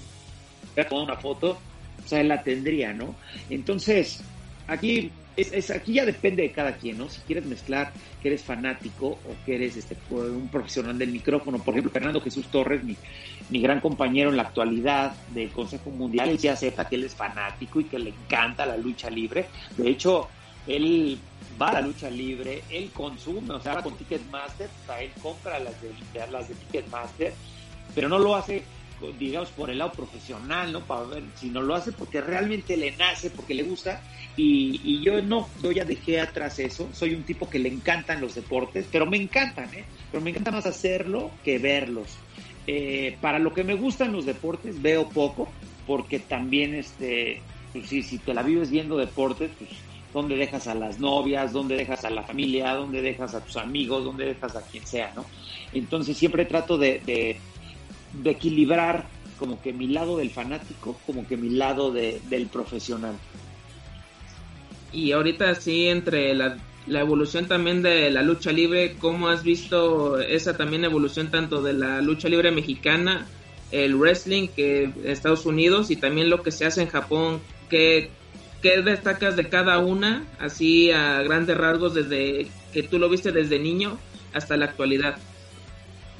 [0.76, 1.58] tomado una foto,
[2.04, 3.15] o sea, él la tendría, ¿no?
[3.50, 4.24] Entonces,
[4.67, 7.10] aquí es, aquí ya depende de cada quien, ¿no?
[7.10, 11.60] Si quieres mezclar que eres fanático o que eres este, un profesional del micrófono.
[11.60, 12.96] Por ejemplo, Fernando Jesús Torres, mi,
[13.50, 17.15] mi gran compañero en la actualidad del Consejo Mundial, él ya sepa que él es
[17.15, 19.48] fanático y que le encanta la lucha libre.
[19.78, 20.28] De hecho,
[20.67, 21.17] él
[21.60, 25.60] va a la lucha libre, él consume, o sea, con Ticketmaster, o sea, él compra
[25.60, 25.91] las de,
[26.32, 27.34] las de Ticketmaster,
[27.96, 28.63] pero no lo hace
[29.18, 30.82] digamos, por el lado profesional, ¿no?
[30.82, 34.02] Para ver, si no lo hace porque realmente le nace, porque le gusta.
[34.38, 36.90] Y, yo no, yo ya dejé atrás eso.
[36.94, 39.86] Soy un tipo que le encantan los deportes, pero me encantan, ¿eh?
[40.12, 42.08] Pero me encanta más hacerlo que verlos.
[42.68, 45.50] Eh, para lo que me gustan los deportes, veo poco,
[45.88, 47.42] porque también, este,
[47.74, 49.72] pues sí, si te la vives viendo deportes, pues
[50.14, 54.04] dónde dejas a las novias, dónde dejas a la familia, dónde dejas a tus amigos,
[54.04, 55.26] dónde dejas a quien sea, ¿no?
[55.74, 57.40] Entonces siempre trato de
[58.24, 59.08] equilibrar
[59.41, 63.15] como que mi lado del fanático, como que mi lado de, del profesional.
[64.93, 70.19] Y ahorita sí, entre la, la, evolución también de la lucha libre, ¿cómo has visto
[70.19, 73.26] esa también evolución tanto de la lucha libre mexicana,
[73.71, 77.39] el wrestling que Estados Unidos y también lo que se hace en Japón?
[77.67, 78.12] ¿Qué,
[78.62, 83.58] qué destacas de cada una, así a grandes rasgos, desde que tú lo viste desde
[83.58, 83.97] niño
[84.34, 85.17] hasta la actualidad?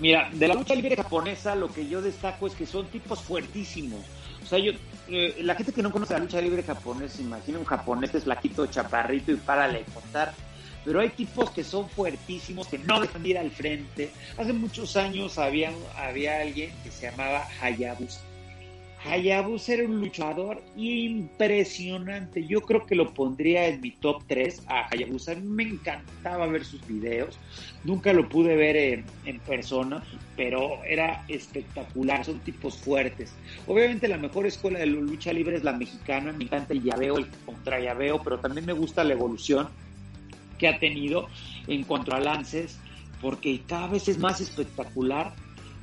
[0.02, 4.00] Mira, de la lucha libre japonesa lo que yo destaco es que son tipos fuertísimos.
[4.42, 4.72] O sea, yo,
[5.08, 8.66] eh, la gente que no conoce la lucha libre japonesa, imagina un japonés es flaquito,
[8.66, 10.34] chaparrito y párale contar.
[10.84, 14.12] Pero hay tipos que son fuertísimos, que no dejan de ir al frente.
[14.40, 18.31] Hace muchos años había, había alguien que se llamaba Hayabusa
[19.04, 22.46] Hayabusa era un luchador impresionante.
[22.46, 25.36] Yo creo que lo pondría en mi top 3 a Hayabusa.
[25.36, 27.40] Me encantaba ver sus videos.
[27.84, 30.04] Nunca lo pude ver en, persona,
[30.38, 32.24] pero era espectacular.
[32.24, 33.34] Son tipos fuertes.
[33.66, 36.32] Obviamente la mejor escuela de lucha libre es la mexicana.
[36.32, 39.68] Me encanta el llaveo, el contra llaveo, pero también me gusta la evolución
[40.60, 41.28] que ha tenido
[41.66, 42.78] en cuanto a lances,
[43.20, 45.34] porque cada vez es más espectacular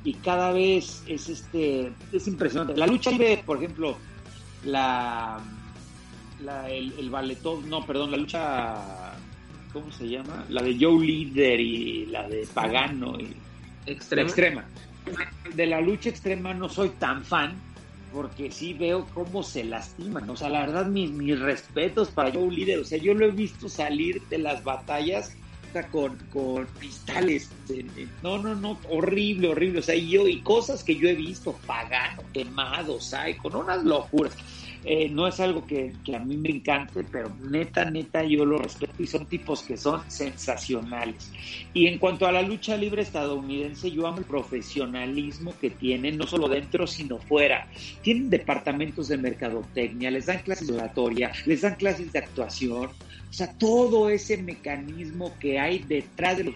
[0.03, 2.77] y cada vez es este es impresionante.
[2.77, 3.97] La lucha libre, por ejemplo,
[4.65, 5.39] la,
[6.41, 9.15] la el, el balletón, no, perdón, la lucha
[9.73, 10.45] ¿cómo se llama?
[10.49, 13.35] La de Joe Leader y la de Pagano y
[13.85, 14.27] extrema.
[14.27, 14.65] extrema.
[15.53, 17.53] De la lucha extrema no soy tan fan
[18.13, 22.51] porque sí veo cómo se lastiman, o sea, la verdad mis, mis respetos para Joe
[22.51, 25.35] Leader, o sea, yo lo he visto salir de las batallas
[25.91, 27.49] con, con cristales.
[28.23, 29.79] No, no, no, horrible, horrible.
[29.79, 32.99] O sea, y yo, y cosas que yo he visto, pagano, quemado,
[33.41, 34.33] con unas locuras.
[34.83, 38.57] Eh, no es algo que, que, a mí me encante, pero neta, neta, yo lo
[38.57, 41.31] respeto y son tipos que son sensacionales.
[41.73, 46.25] Y en cuanto a la lucha libre estadounidense, yo amo el profesionalismo que tienen, no
[46.25, 47.67] solo dentro, sino fuera.
[48.01, 52.89] Tienen departamentos de mercadotecnia, les dan clases de oratoria, les dan clases de actuación,
[53.29, 56.55] o sea, todo ese mecanismo que hay detrás de los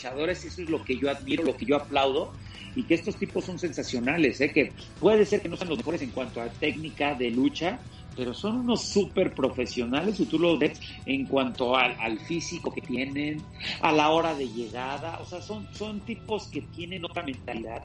[0.00, 2.32] luchadores, eso es lo que yo admiro, lo que yo aplaudo
[2.74, 4.50] y que estos tipos son sensacionales, ¿eh?
[4.50, 7.80] que puede ser que no sean los mejores en cuanto a técnica de lucha,
[8.16, 12.80] pero son unos súper profesionales y tú lo ves en cuanto al, al, físico que
[12.80, 13.42] tienen,
[13.82, 17.82] a la hora de llegada, o sea, son, son tipos que tienen otra mentalidad,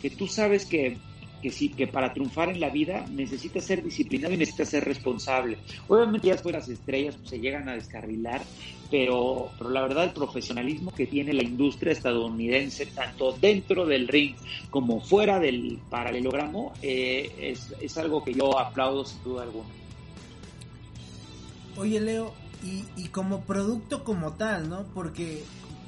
[0.00, 0.96] que tú sabes que
[1.42, 5.58] que sí, que para triunfar en la vida necesitas ser disciplinado y necesitas ser responsable.
[5.88, 8.40] Obviamente ya después las estrellas pues, se llegan a descarrilar,
[8.90, 14.34] pero, pero la verdad el profesionalismo que tiene la industria estadounidense, tanto dentro del ring
[14.70, 19.68] como fuera del paralelogramo, eh, es, es algo que yo aplaudo sin duda alguna.
[21.76, 22.32] Oye Leo,
[22.62, 24.84] y, y como producto como tal, ¿no?
[24.94, 25.42] Porque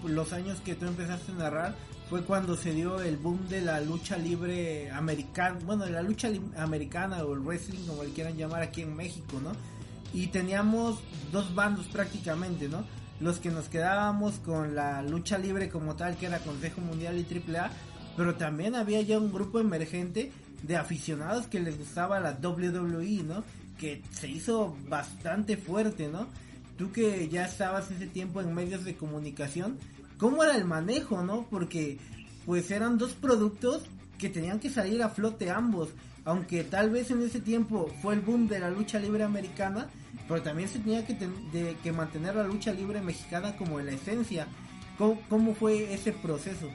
[0.04, 1.76] los años que tú empezaste a narrar,
[2.14, 6.30] fue cuando se dio el boom de la lucha libre americana, bueno, de la lucha
[6.56, 9.50] americana o el wrestling, como le quieran llamar aquí en México, ¿no?
[10.16, 11.00] Y teníamos
[11.32, 12.84] dos bandos prácticamente, ¿no?
[13.18, 17.52] Los que nos quedábamos con la lucha libre como tal, que era Consejo Mundial y
[17.52, 17.72] AAA,
[18.16, 20.30] pero también había ya un grupo emergente
[20.62, 23.42] de aficionados que les gustaba la WWE, ¿no?
[23.76, 26.28] Que se hizo bastante fuerte, ¿no?
[26.78, 29.78] Tú que ya estabas ese tiempo en medios de comunicación,
[30.18, 31.46] cómo era el manejo, ¿no?
[31.50, 31.98] Porque
[32.46, 33.82] pues eran dos productos
[34.18, 35.90] que tenían que salir a flote ambos.
[36.24, 39.88] Aunque tal vez en ese tiempo fue el boom de la lucha libre americana,
[40.26, 43.92] pero también se tenía que, de, que mantener la lucha libre mexicana como en la
[43.92, 44.46] esencia.
[44.96, 46.70] ¿Cómo, ¿Cómo, fue ese proceso?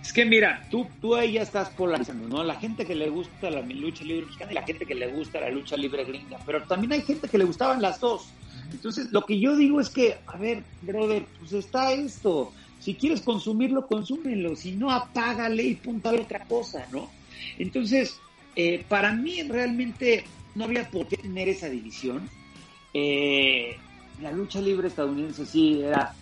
[0.00, 2.42] Es que mira, tú, tú ahí ya estás polarizando, ¿no?
[2.42, 5.40] La gente que le gusta la lucha libre mexicana y la gente que le gusta
[5.40, 8.26] la lucha libre gringa, pero también hay gente que le gustaban las dos.
[8.72, 12.52] Entonces, lo que yo digo es que, a ver, brother, pues está esto.
[12.80, 14.56] Si quieres consumirlo, consúmelo.
[14.56, 17.10] Si no, apágale y punta a otra cosa, ¿no?
[17.58, 18.18] Entonces,
[18.56, 22.28] eh, para mí realmente no había por qué tener esa división.
[22.92, 23.76] Eh,
[24.20, 26.14] la lucha libre estadounidense sí era,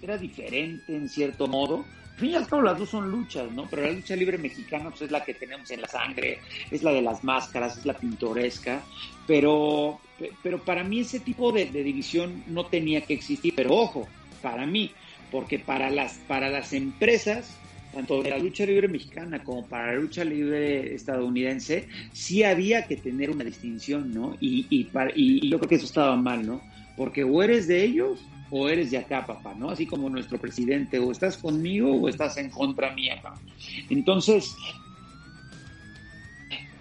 [0.00, 1.84] era diferente en cierto modo.
[2.12, 3.66] Al fin y al cabo las dos son luchas, ¿no?
[3.68, 6.38] Pero la lucha libre mexicana pues, es la que tenemos en la sangre,
[6.70, 8.82] es la de las máscaras, es la pintoresca,
[9.26, 9.98] pero
[10.42, 13.54] pero para mí ese tipo de, división no tenía que existir.
[13.56, 14.08] Pero ojo,
[14.40, 14.90] para mí,
[15.30, 17.56] porque para las, para las empresas,
[17.92, 22.96] tanto de la lucha libre mexicana como para la lucha libre estadounidense, sí había que
[22.96, 24.36] tener una distinción, ¿no?
[24.40, 26.60] Y, y, yo creo que eso estaba mal, ¿no?
[26.96, 28.20] Porque o eres de ellos
[28.50, 29.70] o eres de acá, papá, ¿no?
[29.70, 33.40] Así como nuestro presidente, o estás conmigo o estás en contra mía, papá.
[33.88, 34.54] Entonces,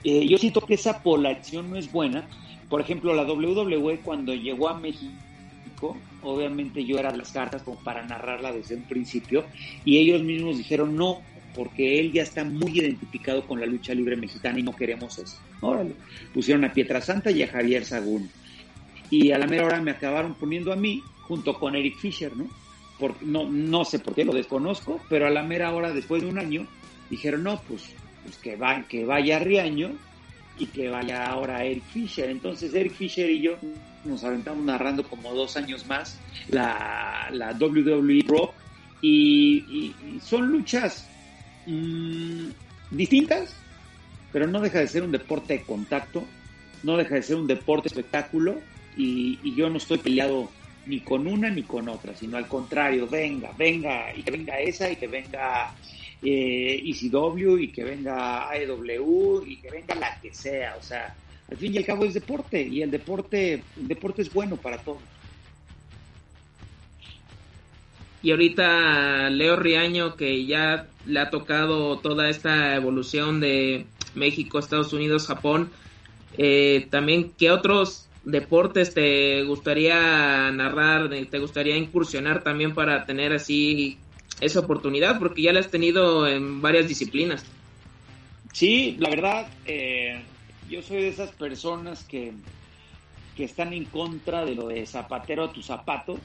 [0.03, 2.27] eh, yo siento que esa polarización no es buena
[2.71, 8.01] por ejemplo, la WWE cuando llegó a México, obviamente yo era las cartas como para
[8.05, 9.43] narrarla desde un principio,
[9.83, 11.21] y ellos mismos dijeron no,
[11.53, 15.37] porque él ya está muy identificado con la lucha libre mexicana y no queremos eso.
[15.59, 15.91] Órale.
[16.33, 18.29] Pusieron a Pietra Santa y a Javier Sagún.
[19.09, 22.47] Y a la mera hora me acabaron poniendo a mí junto con Eric Fisher, ¿no?
[22.97, 26.29] Por, no, no sé por qué lo desconozco, pero a la mera hora, después de
[26.29, 26.67] un año,
[27.09, 27.93] dijeron, no, pues,
[28.23, 29.91] pues que, va, que vaya Riaño
[30.57, 32.29] y que vaya ahora Eric Fisher.
[32.29, 33.57] Entonces Eric Fisher y yo
[34.03, 38.53] nos aventamos narrando como dos años más la, la WWE Rock
[39.01, 39.93] y,
[40.23, 41.07] son luchas
[41.65, 42.49] mm,
[42.91, 43.55] distintas,
[44.31, 46.23] pero no deja de ser un deporte de contacto,
[46.83, 48.59] no deja de ser un deporte espectáculo
[48.97, 50.49] y yo no estoy peleado
[50.85, 54.89] ni con una ni con otra, sino al contrario, venga, venga, y que venga esa
[54.89, 55.73] y que venga
[56.23, 61.15] eh, ECW y que venga AEW y que venga la que sea, o sea,
[61.49, 64.77] al fin y al cabo es deporte y el deporte, el deporte es bueno para
[64.77, 65.01] todos.
[68.23, 74.93] Y ahorita Leo Riaño, que ya le ha tocado toda esta evolución de México, Estados
[74.93, 75.71] Unidos, Japón,
[76.37, 83.97] eh, también, ¿qué otros deportes te gustaría narrar, te gustaría incursionar también para tener así
[84.39, 87.45] esa oportunidad, porque ya la has tenido en varias disciplinas.
[88.53, 90.23] Sí, la verdad, eh,
[90.69, 92.33] yo soy de esas personas que,
[93.35, 96.19] que están en contra de lo de zapatero a tu zapato.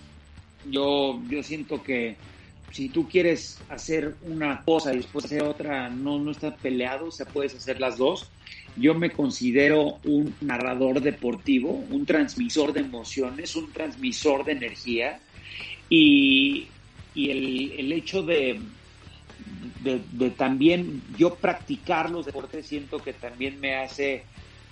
[0.65, 2.17] Yo, yo siento que
[2.71, 7.11] si tú quieres hacer una cosa y después hacer otra, no, no está peleado, o
[7.11, 8.31] sea, puedes hacer las dos.
[8.77, 15.21] Yo me considero un narrador deportivo, un transmisor de emociones, un transmisor de energía.
[15.89, 16.69] Y
[17.17, 18.73] y el, el hecho de,
[19.39, 24.29] de, también yo practicar los deportes siento que también me hace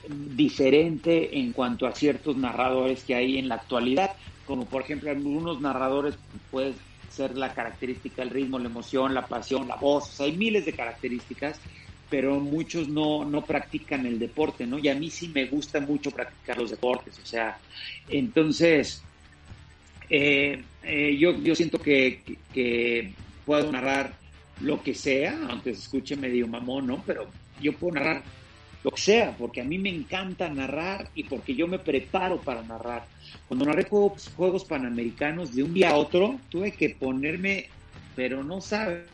[0.09, 4.11] diferente en cuanto a ciertos narradores que hay en la actualidad,
[4.45, 6.19] como por ejemplo algunos narradores
[6.51, 6.77] puede
[7.09, 10.65] ser la característica, el ritmo, la emoción, la pasión, la voz, o sea, hay miles
[10.67, 11.63] de características,
[12.09, 14.79] pero muchos no, no practican el deporte, ¿no?
[14.79, 17.63] Y a mí sí me gusta mucho practicar los deportes, o sea,
[18.07, 19.09] entonces,
[20.11, 22.21] eh, eh, yo, yo siento que,
[22.53, 23.13] que
[23.47, 24.15] puedo narrar
[24.61, 27.03] lo que sea, aunque se escuche medio mamón, ¿no?
[27.07, 27.27] Pero
[27.61, 28.23] yo puedo narrar
[28.83, 32.63] lo que sea, porque a mí me encanta narrar y porque yo me preparo para
[32.63, 33.07] narrar.
[33.49, 37.69] Cuando narré juegos, juegos panamericanos de un día a otro, tuve que ponerme,
[38.15, 39.05] pero no saben,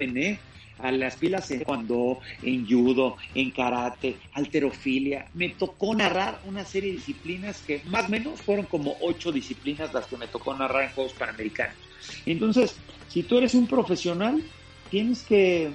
[0.00, 0.38] ¿eh?
[0.82, 5.28] A las pilas en cuando en judo, en karate, alterofilia.
[5.34, 9.92] Me tocó narrar una serie de disciplinas que más o menos fueron como ocho disciplinas
[9.92, 11.76] las que me tocó narrar en Juegos Panamericanos.
[12.26, 12.76] Entonces,
[13.08, 14.42] si tú eres un profesional,
[14.90, 15.70] tienes que,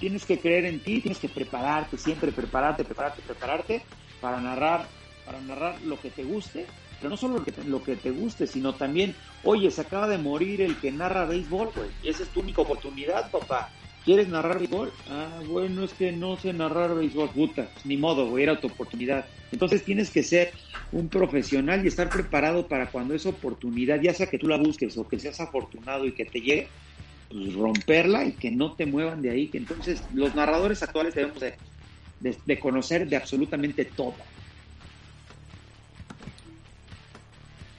[0.00, 3.82] tienes que creer en ti, tienes que prepararte, siempre prepararte, prepararte, prepararte
[4.20, 4.88] para narrar,
[5.24, 6.66] para narrar lo que te guste,
[7.02, 10.78] pero no solo lo que, te guste, sino también, oye, se acaba de morir el
[10.78, 13.72] que narra béisbol, güey, esa es tu única oportunidad, papá.
[14.04, 14.92] ¿Quieres narrar béisbol?
[15.08, 19.26] Ah, bueno, es que no sé narrar béisbol, puta, ni modo, güey, era tu oportunidad.
[19.52, 20.52] Entonces tienes que ser
[20.90, 24.98] un profesional y estar preparado para cuando esa oportunidad, ya sea que tú la busques
[24.98, 26.68] o que seas afortunado y que te llegue,
[27.30, 29.46] pues romperla y que no te muevan de ahí.
[29.46, 34.14] Que entonces los narradores actuales debemos de, conocer de absolutamente todo.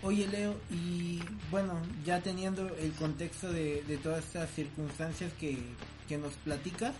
[0.03, 1.19] Oye Leo, y
[1.49, 1.74] bueno,
[2.05, 5.57] ya teniendo el contexto de todas estas circunstancias que,
[6.08, 6.93] que nos platicas,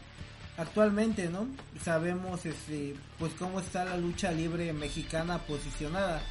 [0.58, 1.48] actualmente, ¿no?
[1.84, 6.22] Sabemos este, pues cómo está la lucha libre mexicana posicionada.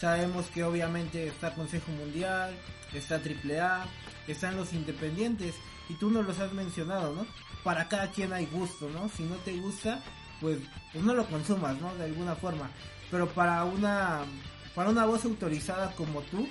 [0.00, 2.54] Sabemos que obviamente está Consejo Mundial,
[2.94, 3.86] está AAA,
[4.28, 5.54] están los independientes
[5.88, 7.26] y tú nos los has mencionado, ¿no?
[7.64, 9.08] Para cada quien hay gusto, ¿no?
[9.08, 10.00] Si no te gusta,
[10.40, 10.58] pues,
[10.92, 11.94] pues no lo consumas, ¿no?
[11.96, 12.70] De alguna forma.
[13.10, 14.24] Pero para una
[14.78, 16.46] para una voz autorizada como tú,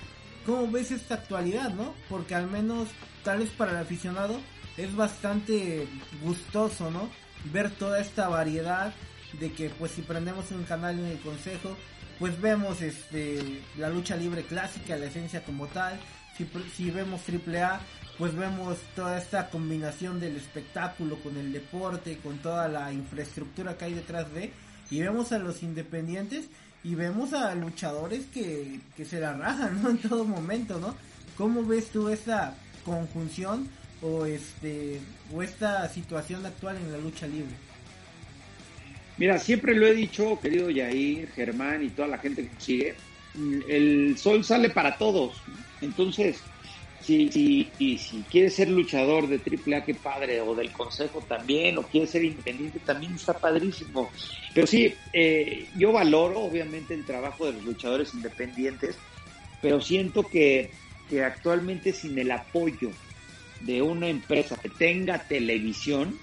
[0.46, 1.94] ¿cómo ves esta actualidad, no?
[2.10, 2.90] Porque al menos,
[3.24, 4.42] tal vez para el aficionado,
[4.78, 5.88] es bastante
[6.24, 7.10] gustoso, ¿no?
[7.52, 8.94] Ver toda esta variedad
[9.40, 11.76] de que, pues, si prendemos un canal en el consejo,
[12.20, 16.00] pues vemos este la lucha libre clásica, la esencia como tal.
[16.36, 17.80] Si, si vemos AAA,
[18.18, 23.86] pues vemos toda esta combinación del espectáculo con el deporte, con toda la infraestructura que
[23.86, 24.52] hay detrás de.
[24.90, 26.46] Y vemos a los independientes
[26.84, 29.90] y vemos a luchadores que, que se la rajan, ¿no?
[29.92, 30.96] En todo momento, ¿no?
[31.38, 33.70] ¿Cómo ves tú esta conjunción
[34.02, 35.00] o este
[35.34, 37.56] o esta situación actual en la lucha libre?
[39.18, 42.96] Mira, siempre lo he dicho, querido Yair, Germán y toda la gente que sigue,
[43.68, 45.42] el sol sale para todos.
[45.82, 46.40] Entonces,
[47.02, 51.84] si, si, si quieres ser luchador de AAA, qué padre, o del consejo también, o
[51.84, 54.12] quieres ser independiente, también está padrísimo.
[54.54, 58.98] Pero sí, eh, yo valoro obviamente el trabajo de los luchadores independientes,
[59.64, 60.70] pero siento que,
[61.10, 62.92] que actualmente sin el apoyo
[63.62, 66.18] de una empresa que tenga televisión,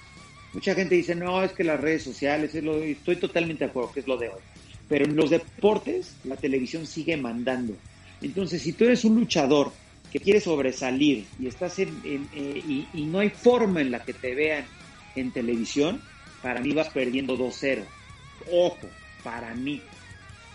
[0.53, 3.93] mucha gente dice, no, es que las redes sociales, es lo estoy totalmente de acuerdo
[3.93, 4.41] que es lo de hoy.
[4.89, 7.75] Pero en los deportes, la televisión sigue mandando.
[8.21, 9.73] Entonces, si tú eres un luchador
[10.13, 14.35] que quiere sobresalir y estás en, eh, y, no hay forma en la que te
[14.35, 14.65] vean
[15.17, 16.01] en televisión,
[16.43, 17.83] para mí vas perdiendo 2-0.
[18.53, 18.89] Ojo,
[19.23, 19.81] para mí.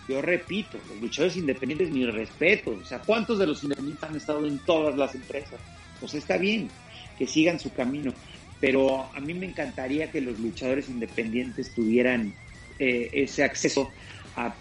[0.07, 2.71] Yo repito, los luchadores independientes, mi respeto.
[2.81, 5.59] O sea, ¿cuántos de los independientes han estado en todas las empresas?
[5.99, 6.69] Pues está bien,
[7.17, 8.13] que sigan su camino.
[8.59, 12.33] Pero a mí me encantaría que los luchadores independientes tuvieran
[12.77, 13.91] eh, ese acceso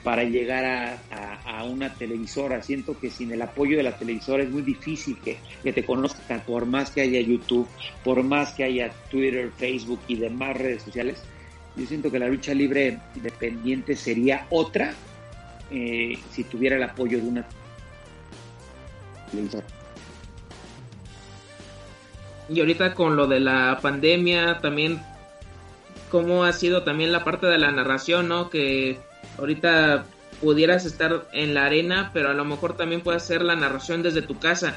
[0.03, 2.63] para llegar a, una televisora.
[2.63, 5.39] Siento que sin el apoyo de la televisora es muy difícil que,
[5.73, 7.69] te conozcan, por más que haya YouTube,
[8.03, 11.23] por más que haya Twitter, Facebook y demás redes sociales.
[11.77, 14.95] Yo siento que la lucha libre independiente sería otra
[15.71, 17.49] eh, si tuviera el apoyo de una
[19.31, 19.78] televisora.
[22.49, 25.03] Y ahorita con lo de la pandemia, también
[26.11, 28.49] cómo ha sido también la parte de la narración, ¿no?
[28.51, 28.99] Que
[29.39, 30.07] ahorita
[30.41, 34.23] pudieras estar en la arena, pero a lo mejor también puedes hacer la narración desde
[34.23, 34.77] tu casa.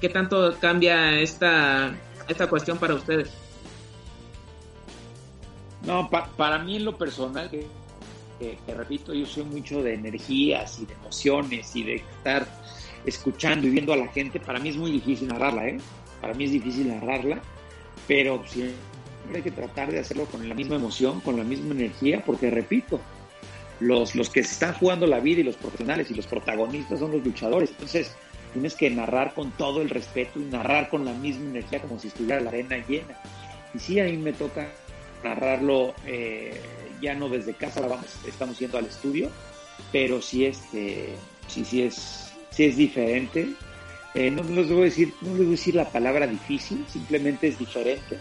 [0.00, 1.94] ¿Qué tanto cambia esta,
[2.28, 3.30] esta cuestión para ustedes?
[5.86, 7.66] No, para mí en lo personal, que,
[8.74, 12.46] repito, yo soy mucho de energías y de emociones y de estar
[13.04, 15.78] escuchando y viendo a la gente, para mí es muy difícil narrarla, ¿eh?
[16.22, 17.42] Para mí es difícil narrarla,
[18.08, 18.76] pero siempre
[19.34, 22.98] hay que tratar de hacerlo con la misma emoción, con la misma energía, porque repito,
[23.80, 27.12] los, los que se están jugando la vida y los profesionales y los protagonistas son
[27.12, 27.70] los luchadores.
[27.72, 28.14] Entonces,
[28.52, 32.08] tienes que narrar con todo el respeto y narrar con la misma energía como si
[32.08, 33.20] estuviera la arena llena.
[33.74, 34.68] Y sí, a mí me toca
[35.24, 36.60] narrarlo eh,
[37.00, 39.30] ya no desde casa, vamos, estamos yendo al estudio,
[39.90, 41.14] pero sí, este,
[41.48, 43.48] sí, sí es, sí es diferente.
[44.14, 47.48] Eh, no, les voy a decir, no les voy a decir la palabra difícil, simplemente
[47.48, 48.18] es diferente.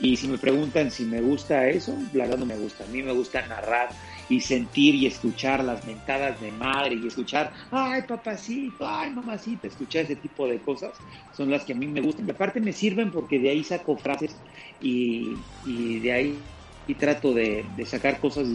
[0.00, 2.84] Y si me preguntan si me gusta eso, la verdad no me gusta.
[2.84, 3.90] A mí me gusta narrar
[4.28, 10.04] y sentir y escuchar las mentadas de madre y escuchar, ay papacito, ay mamacita, escuchar
[10.04, 10.92] ese tipo de cosas
[11.36, 12.26] son las que a mí me gustan.
[12.26, 14.34] Y aparte me sirven porque de ahí saco frases
[14.80, 15.34] y,
[15.64, 16.38] y de ahí
[16.86, 18.46] y trato de, de sacar cosas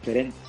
[0.00, 0.40] diferentes.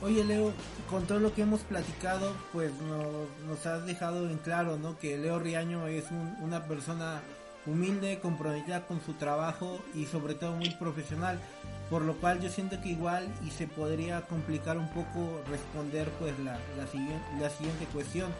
[0.00, 0.52] Oye Leo,
[0.92, 4.98] con todo lo que hemos platicado, pues nos, nos has dejado en claro, ¿no?
[4.98, 7.22] Que Leo Riaño es un, una persona
[7.64, 11.40] humilde, comprometida con su trabajo y sobre todo muy profesional,
[11.88, 16.38] por lo cual yo siento que igual y se podría complicar un poco responder pues
[16.40, 18.30] la, la, siguiente, la siguiente cuestión,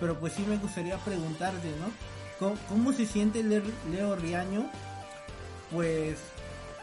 [0.00, 1.86] pero pues sí me gustaría preguntarte, ¿no?
[2.40, 4.68] ¿Cómo, cómo se siente Leo Riaño
[5.70, 6.18] pues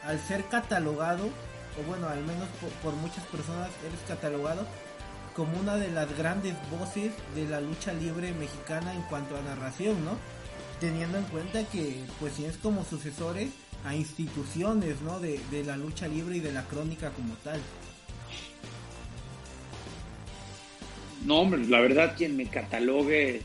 [0.05, 4.65] al ser catalogado, o bueno, al menos por, por, muchas personas eres catalogado
[5.39, 10.03] como una de las grandes voces de la lucha libre mexicana en cuanto a narración,
[10.03, 10.17] ¿no?
[10.81, 13.47] Teniendo en cuenta que pues tienes como sucesores
[13.85, 15.21] a instituciones, ¿no?
[15.21, 17.61] De, de la lucha libre y de la crónica como tal.
[21.25, 23.41] No, hombre, la verdad quien me catalogue,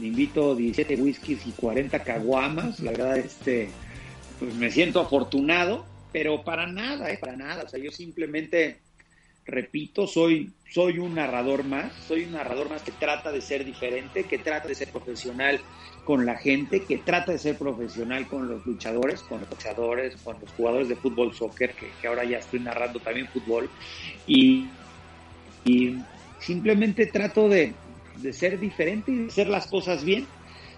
[0.00, 3.68] le invito 17 whiskies y 40 caguamas, la verdad este
[4.38, 7.18] pues me siento afortunado, pero para nada, ¿eh?
[7.20, 7.64] para nada.
[7.64, 8.78] O sea, yo simplemente,
[9.46, 14.24] repito, soy, soy un narrador más, soy un narrador más que trata de ser diferente,
[14.24, 15.60] que trata de ser profesional
[16.04, 20.40] con la gente, que trata de ser profesional con los luchadores, con los boxeadores, con
[20.40, 23.70] los jugadores de fútbol, soccer, que, ahora ya estoy narrando también fútbol,
[24.26, 24.66] y,
[25.64, 25.96] y
[26.38, 27.74] simplemente trato de,
[28.16, 30.26] de ser diferente y de hacer las cosas bien.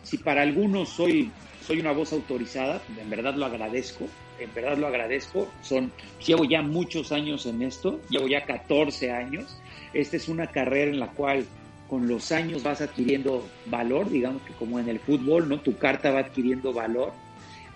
[0.03, 1.33] Si para algunos soy
[1.67, 4.09] soy una voz autorizada, en verdad lo agradezco,
[4.39, 5.49] en verdad lo agradezco.
[5.62, 5.93] Son,
[6.24, 9.57] llevo ya muchos años en esto, llevo ya 14 años.
[9.93, 11.47] Esta es una carrera en la cual
[11.89, 15.61] con los años vas adquiriendo valor, digamos que como en el fútbol, ¿no?
[15.61, 17.12] Tu carta va adquiriendo valor.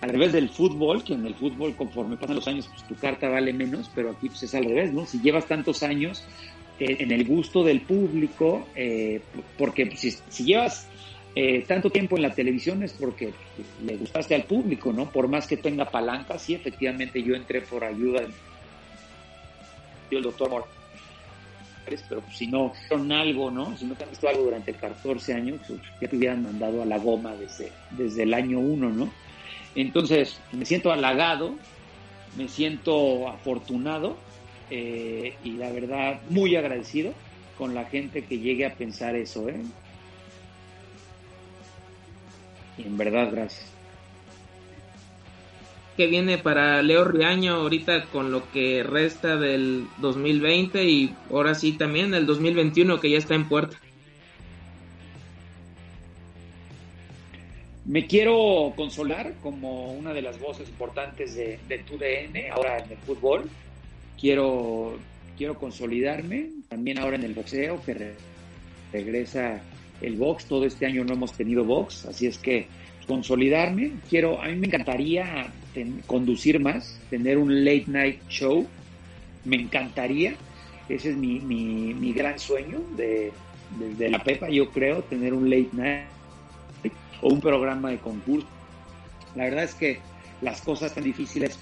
[0.01, 3.29] Al revés del fútbol, que en el fútbol conforme pasan los años, pues tu carta
[3.29, 5.07] vale menos, pero aquí pues es al revés, ¿no?
[5.07, 6.25] Si llevas tantos años
[6.79, 9.21] eh, en el gusto del público, eh,
[9.59, 10.89] porque si llevas
[11.35, 13.33] eh, tanto tiempo en la televisión es porque
[13.85, 15.11] le gustaste al público, ¿no?
[15.11, 18.23] Por más que tenga palanca, sí, efectivamente yo entré por ayuda
[20.11, 23.77] del doctor Morales, pero si no son algo, ¿no?
[23.77, 25.61] Si no te han visto algo durante 14 años,
[26.01, 29.13] ya te hubieran mandado a la goma desde, desde el año 1, ¿no?
[29.77, 31.55] Entonces, me siento halagado,
[32.37, 34.17] me siento afortunado
[34.69, 37.15] eh, y la verdad muy agradecido
[37.57, 39.61] con la gente que llegue a pensar eso, ¿eh?
[42.79, 43.71] En verdad, gracias.
[45.97, 51.73] ¿Qué viene para Leo Riaño ahorita con lo que resta del 2020 y ahora sí
[51.73, 53.77] también el 2021 que ya está en puerta?
[57.85, 62.99] Me quiero consolar como una de las voces importantes de, de TUDN, ahora en el
[62.99, 63.51] fútbol.
[64.19, 64.97] Quiero,
[65.37, 68.15] quiero consolidarme, también ahora en el boxeo, que re,
[68.93, 69.61] regresa
[70.01, 70.47] el box.
[70.47, 72.67] Todo este año no hemos tenido box, así es que
[73.07, 73.93] consolidarme.
[74.09, 75.53] Quiero, a mí me encantaría
[76.07, 78.67] conducir más, tener un late night show.
[79.45, 80.35] Me encantaría.
[80.89, 83.33] Ese es mi, mi, mi gran sueño de,
[83.79, 86.05] de, de, la Pepa, yo creo, tener un late night
[87.23, 88.49] o un programa de concurso.
[89.37, 90.01] La verdad es que
[90.43, 91.59] las cosas están difíciles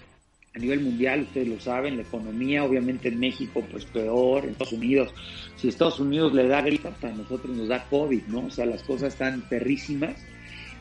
[0.58, 4.72] a nivel mundial, ustedes lo saben, la economía, obviamente en México, pues peor, en Estados
[4.72, 5.14] Unidos,
[5.56, 8.46] si Estados Unidos le da gripa, para nosotros nos da COVID, ¿no?
[8.46, 10.16] O sea, las cosas están perrísimas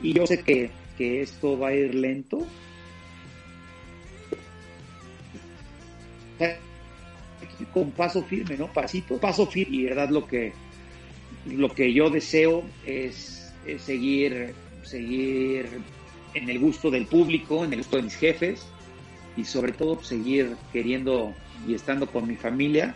[0.02, 2.46] y yo sé que, que esto va a ir lento.
[7.74, 8.72] Con paso firme, ¿no?
[8.72, 9.78] Pasito, paso firme.
[9.78, 10.54] Y verdad lo que,
[11.46, 14.54] lo que yo deseo es, es seguir,
[14.84, 15.68] seguir
[16.34, 18.68] en el gusto del público, en el gusto de mis jefes,
[19.38, 21.34] y sobre todo seguir queriendo
[21.66, 22.96] y estando con mi familia,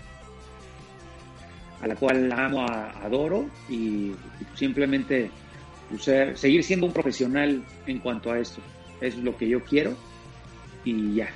[1.82, 4.12] a la cual amo, adoro y,
[4.56, 5.32] simplemente
[5.90, 8.62] pues, seguir siendo un profesional en cuanto a esto.
[9.00, 9.96] Es lo que yo quiero
[10.84, 11.30] y ya.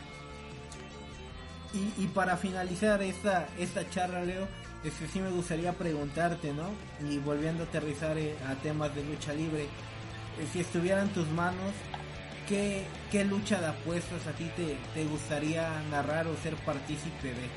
[1.98, 4.48] Y, para finalizar esta, esta charla, Leo,
[4.84, 6.70] es que sí me gustaría preguntarte, ¿no?
[7.10, 8.16] Y volviendo a aterrizar
[8.48, 9.66] a temas de lucha libre,
[10.54, 11.74] si estuviera en tus manos,
[12.48, 12.86] ¿qué,
[13.16, 17.48] qué lucha de apuestas a ti te, te gustaría narrar o ser partícipe de?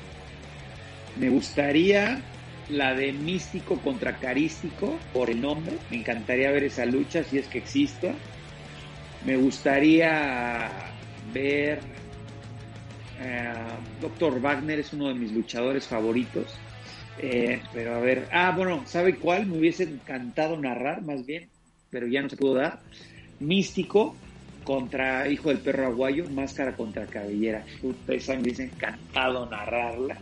[1.19, 2.21] Me gustaría
[2.69, 5.75] la de Místico contra Carístico, por el nombre.
[5.89, 8.13] Me encantaría ver esa lucha si es que exista.
[9.25, 10.71] Me gustaría
[11.33, 11.79] ver
[13.21, 13.53] Eh,
[13.99, 16.55] Doctor Wagner es uno de mis luchadores favoritos.
[17.17, 19.45] Eh, pero a ver, ah, bueno, ¿sabe cuál?
[19.45, 21.49] Me hubiese encantado narrar, más bien,
[21.89, 22.79] pero ya no se pudo dar.
[23.39, 24.15] Místico
[24.63, 27.65] contra Hijo del Perro Aguayo, Máscara contra Cabellera.
[28.07, 30.17] Esa me hubiese encantado narrarla.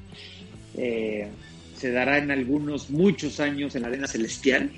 [0.75, 1.27] Eh,
[1.75, 4.71] se dará en algunos, muchos años en la Arena Celestial,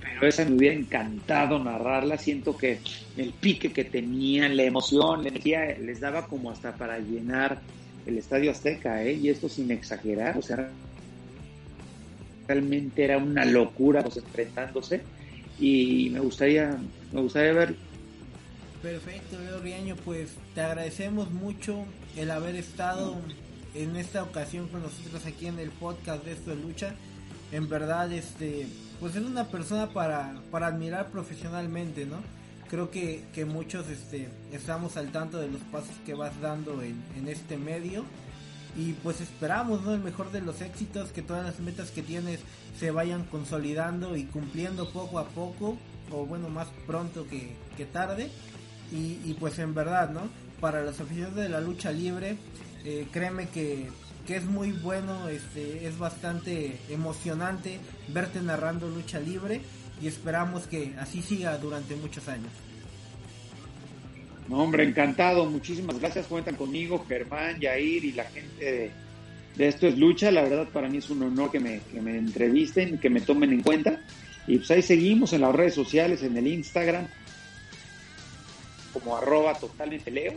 [0.00, 2.18] pero esa me hubiera encantado narrarla.
[2.18, 2.78] Siento que
[3.16, 7.60] el pique que tenían, la emoción, la energía, les daba como hasta para llenar
[8.06, 9.14] el Estadio Azteca, ¿eh?
[9.14, 10.70] y esto sin exagerar, o sea,
[12.50, 15.02] realmente era una locura los enfrentándose
[15.60, 16.76] y me gustaría
[17.12, 17.76] me gustaría ver
[18.82, 21.84] perfecto Leo Riaño pues te agradecemos mucho
[22.16, 23.16] el haber estado
[23.74, 26.94] en esta ocasión con nosotros aquí en el podcast de esto de lucha
[27.52, 28.66] en verdad este
[28.98, 32.16] pues es una persona para para admirar profesionalmente no
[32.68, 37.02] creo que, que muchos este estamos al tanto de los pasos que vas dando en,
[37.16, 38.04] en este medio
[38.76, 39.94] y pues esperamos ¿no?
[39.94, 42.40] el mejor de los éxitos, que todas las metas que tienes
[42.78, 45.76] se vayan consolidando y cumpliendo poco a poco,
[46.10, 47.56] o bueno, más pronto que,
[47.86, 48.30] tarde.
[48.92, 50.22] Y, pues en verdad, ¿no?
[50.60, 52.36] Para los aficionados de la lucha libre,
[52.84, 53.88] eh, créeme que,
[54.26, 57.78] que es muy bueno, este, es bastante emocionante
[58.08, 59.60] verte narrando lucha libre
[60.02, 62.50] y esperamos que así siga durante muchos años.
[64.48, 65.46] No, hombre, encantado.
[65.46, 66.26] Muchísimas gracias.
[66.26, 68.92] Cuentan conmigo, Germán, Yair y la gente
[69.56, 70.32] de, Esto es Lucha.
[70.32, 73.52] La verdad, para mí es un honor que me, que me entrevisten, que me tomen
[73.52, 74.00] en cuenta.
[74.48, 77.06] Y pues ahí seguimos en las redes sociales, en el Instagram,
[78.92, 80.34] como arroba totalmente leo.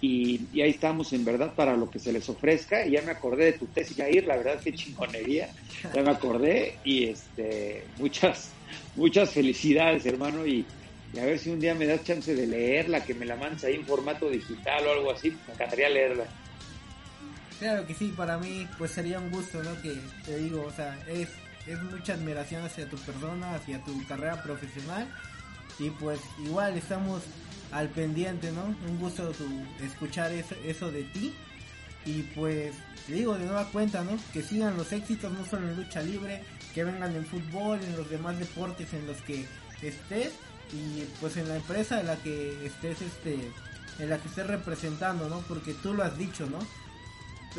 [0.00, 2.86] Y, ahí estamos en verdad para lo que se les ofrezca.
[2.86, 5.48] Y ya me acordé de tu tesis, Yair, la verdad que chingonería.
[5.94, 8.50] Ya me acordé y este muchas,
[8.96, 10.46] muchas felicidades, hermano.
[10.46, 10.64] Y,
[11.12, 13.64] y a ver si un día me das chance de leerla, que me la mandes
[13.64, 16.24] ahí en formato digital o algo así, me encantaría leerla.
[17.58, 19.80] Claro que sí, para mí pues sería un gusto, ¿no?
[19.82, 21.28] Que te digo, o sea, es,
[21.66, 25.08] es mucha admiración hacia tu persona, hacia tu carrera profesional
[25.78, 27.22] y pues igual estamos
[27.72, 28.64] al pendiente, ¿no?
[28.88, 29.32] Un gusto
[29.82, 31.34] escuchar eso, eso de ti
[32.04, 32.74] y pues
[33.06, 34.16] te digo de nueva cuenta, ¿no?
[34.32, 36.42] Que sigan los éxitos no solo en lucha libre,
[36.74, 39.46] que vengan en fútbol, en los demás deportes en los que
[39.82, 40.32] estés
[40.72, 43.50] y pues en la empresa en la que estés este
[43.98, 45.40] en la que estés representando, ¿no?
[45.48, 46.58] Porque tú lo has dicho, ¿no?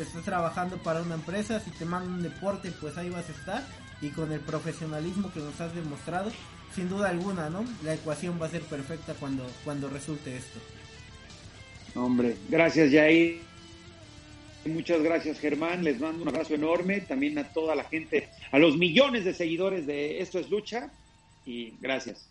[0.02, 3.66] Estás trabajando para una empresa, si te mandan un deporte, pues ahí vas a estar
[4.00, 6.30] y con el profesionalismo que nos has demostrado,
[6.74, 7.64] sin duda alguna, ¿no?
[7.84, 10.58] La ecuación va a ser perfecta cuando cuando resulte esto.
[11.94, 13.40] Hombre, gracias Jair.
[14.66, 18.76] Muchas gracias Germán, les mando un abrazo enorme, también a toda la gente, a los
[18.76, 20.90] millones de seguidores de Esto es Lucha
[21.46, 22.28] y gracias.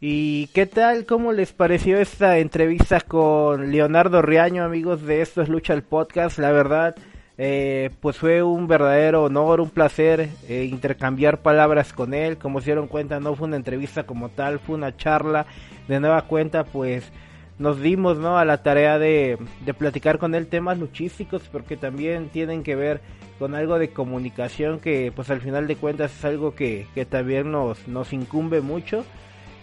[0.00, 1.06] ¿Y qué tal?
[1.06, 6.38] ¿Cómo les pareció esta entrevista con Leonardo Riaño, amigos de Esto es Lucha el Podcast?
[6.38, 6.94] La verdad,
[7.36, 12.38] eh, pues fue un verdadero honor, un placer eh, intercambiar palabras con él.
[12.38, 15.46] Como se dieron cuenta, no fue una entrevista como tal, fue una charla.
[15.88, 17.10] De nueva cuenta, pues
[17.58, 18.38] nos dimos ¿no?
[18.38, 23.00] a la tarea de, de platicar con él temas luchísticos, porque también tienen que ver
[23.38, 27.50] con algo de comunicación que pues al final de cuentas es algo que, que también
[27.50, 29.04] nos, nos incumbe mucho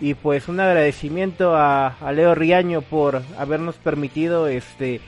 [0.01, 4.99] y pues un agradecimiento a, Leo Riaño por habernos permitido este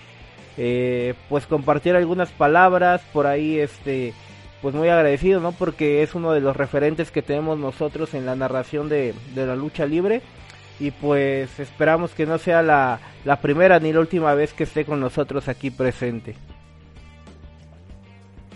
[0.57, 4.13] eh, pues compartir algunas palabras por ahí este
[4.61, 8.35] pues muy agradecido no porque es uno de los referentes que tenemos nosotros en la
[8.35, 10.21] narración de, la lucha libre.
[10.79, 14.85] Y pues esperamos que no sea la, la primera ni la última vez que esté
[14.85, 16.35] con nosotros aquí presente.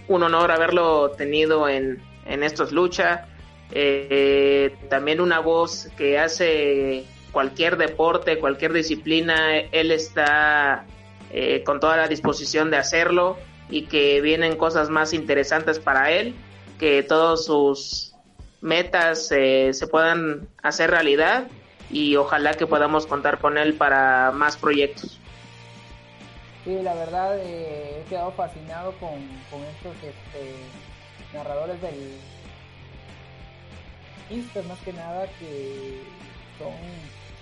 [0.07, 3.27] Un honor haberlo tenido en, en estos luchas.
[3.71, 10.85] Eh, también una voz que hace cualquier deporte, cualquier disciplina, él está
[11.31, 13.37] eh, con toda la disposición de hacerlo
[13.69, 16.35] y que vienen cosas más interesantes para él,
[16.79, 18.13] que todos sus
[18.61, 21.47] metas eh, se puedan hacer realidad
[21.89, 25.19] y ojalá que podamos contar con él para más proyectos.
[26.63, 29.11] Sí, la verdad he quedado fascinado con,
[29.49, 30.53] con estos este,
[31.33, 32.17] narradores del,
[34.67, 36.01] más que nada que
[36.59, 36.73] son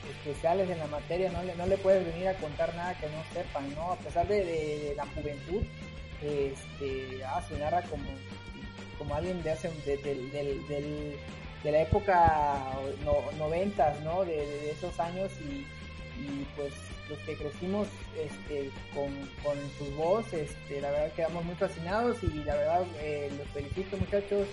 [0.09, 3.23] especiales en la materia, no le, no le puedes venir a contar nada que no
[3.33, 3.93] sepan, ¿no?
[3.93, 5.63] A pesar de, la juventud,
[6.21, 8.05] este, ah, se narra como,
[8.97, 11.17] como alguien de hace, de,
[11.63, 12.61] la época
[13.37, 14.23] noventas, ¿no?
[14.23, 15.65] De, esos años y,
[16.55, 16.71] pues
[17.09, 17.87] los que crecimos
[18.17, 19.11] este, con,
[19.43, 23.97] con su voz, este, la verdad quedamos muy fascinados y la verdad eh, los felicito
[23.97, 24.47] muchachos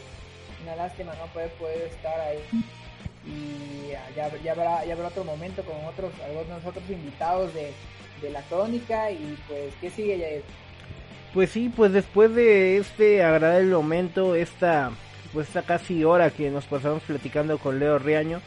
[0.62, 2.38] una lástima no poder, poder estar ahí
[3.26, 7.72] y ya, ya, habrá, ya habrá otro momento con otros algunos otros invitados de,
[8.20, 10.42] de la crónica y pues, ¿qué sigue Jair?
[11.34, 14.90] Pues sí, pues después de este agradable momento, esta,
[15.32, 18.40] pues esta casi hora que nos pasamos platicando con Leo Riaño,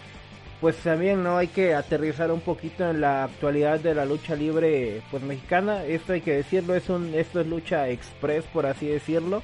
[0.61, 5.01] pues también no hay que aterrizar un poquito en la actualidad de la lucha libre
[5.09, 5.83] pues mexicana.
[5.83, 9.41] Esto hay que decirlo es un esto es lucha express por así decirlo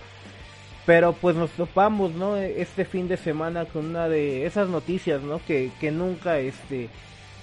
[0.86, 5.40] pero pues nos topamos no este fin de semana con una de esas noticias no
[5.46, 6.90] que, que nunca este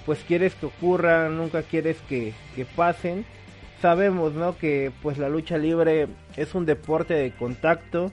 [0.05, 3.25] pues quieres que ocurran nunca quieres que, que pasen
[3.81, 8.11] sabemos no que pues la lucha libre es un deporte de contacto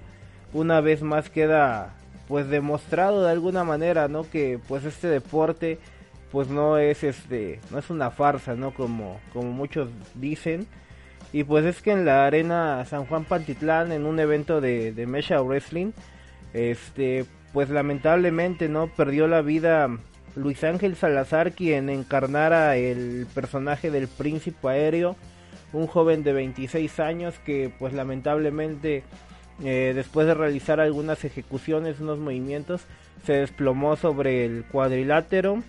[0.53, 1.95] una vez más queda
[2.29, 4.29] pues demostrado de alguna manera, ¿no?
[4.29, 5.79] Que pues este deporte
[6.33, 8.73] pues no es este no es una farsa, ¿no?
[8.73, 10.67] Como como muchos dicen.
[11.33, 15.07] Y pues es que en la arena San Juan Pantitlán en un evento de de
[15.07, 15.93] Mesha Wrestling
[16.53, 19.89] este pues lamentablemente no perdió la vida
[20.37, 25.17] Luis Ángel Salazar quien encarnara el personaje del príncipe aéreo,
[25.73, 29.03] un joven de 26 años que pues lamentablemente
[29.65, 32.83] eh, después de realizar algunas ejecuciones, unos movimientos,
[33.25, 35.63] se desplomó sobre el cuadrilátero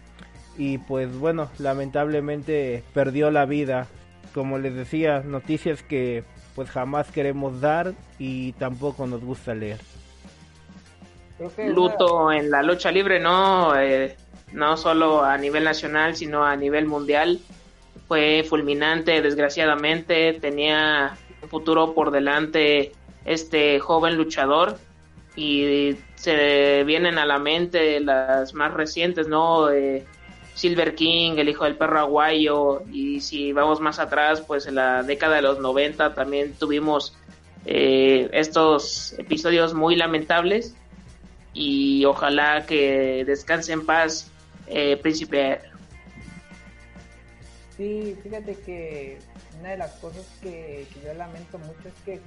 [0.58, 3.88] y pues bueno, lamentablemente perdió la vida.
[4.34, 6.24] Como les decía, noticias que
[6.56, 9.80] pues jamás queremos dar y tampoco nos gusta leer.
[11.68, 14.16] Luto en la lucha libre, no, eh,
[14.54, 17.40] no solo a nivel nacional, sino a nivel mundial.
[18.08, 22.94] Fue fulminante, desgraciadamente, tenía un futuro por delante
[23.26, 24.78] este joven luchador
[25.36, 29.70] y se vienen a la mente las más recientes, ¿no?
[29.70, 30.06] Eh,
[30.58, 35.04] Silver King, el hijo del perro aguayo y si vamos más atrás, pues en la
[35.04, 37.16] década de los 90 también tuvimos
[37.66, 40.76] eh, estos episodios muy lamentables
[41.54, 44.32] y ojalá que descanse en paz
[44.68, 45.60] eh, Príncipe
[47.78, 49.20] Sí, fíjate que
[49.60, 52.20] una de las cosas que yo lamento mucho es que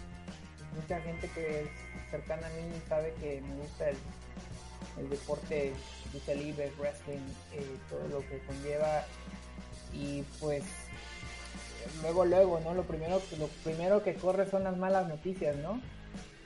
[0.77, 1.69] mucha gente que es
[2.13, 5.73] cercana a mí sabe que me gusta el, deporte,
[6.13, 7.19] lucha libre, wrestling,
[7.53, 9.05] eh, todo lo que conlleva.
[9.93, 10.63] Y pues
[12.03, 15.81] luego luego no lo primero lo primero que corre son las malas noticias no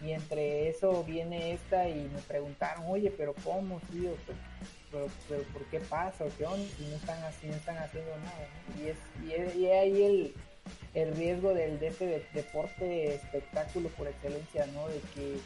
[0.01, 4.13] y entre eso viene esta y me preguntaron oye pero cómo tío
[4.91, 8.49] pero, pero, por qué pasa qué onda si no están así no están haciendo nada
[8.79, 8.97] y es
[9.27, 10.35] y, es, y ahí el
[10.95, 14.89] el riesgo del, de este deporte espectáculo por excelencia, ¿no?
[14.89, 15.37] De que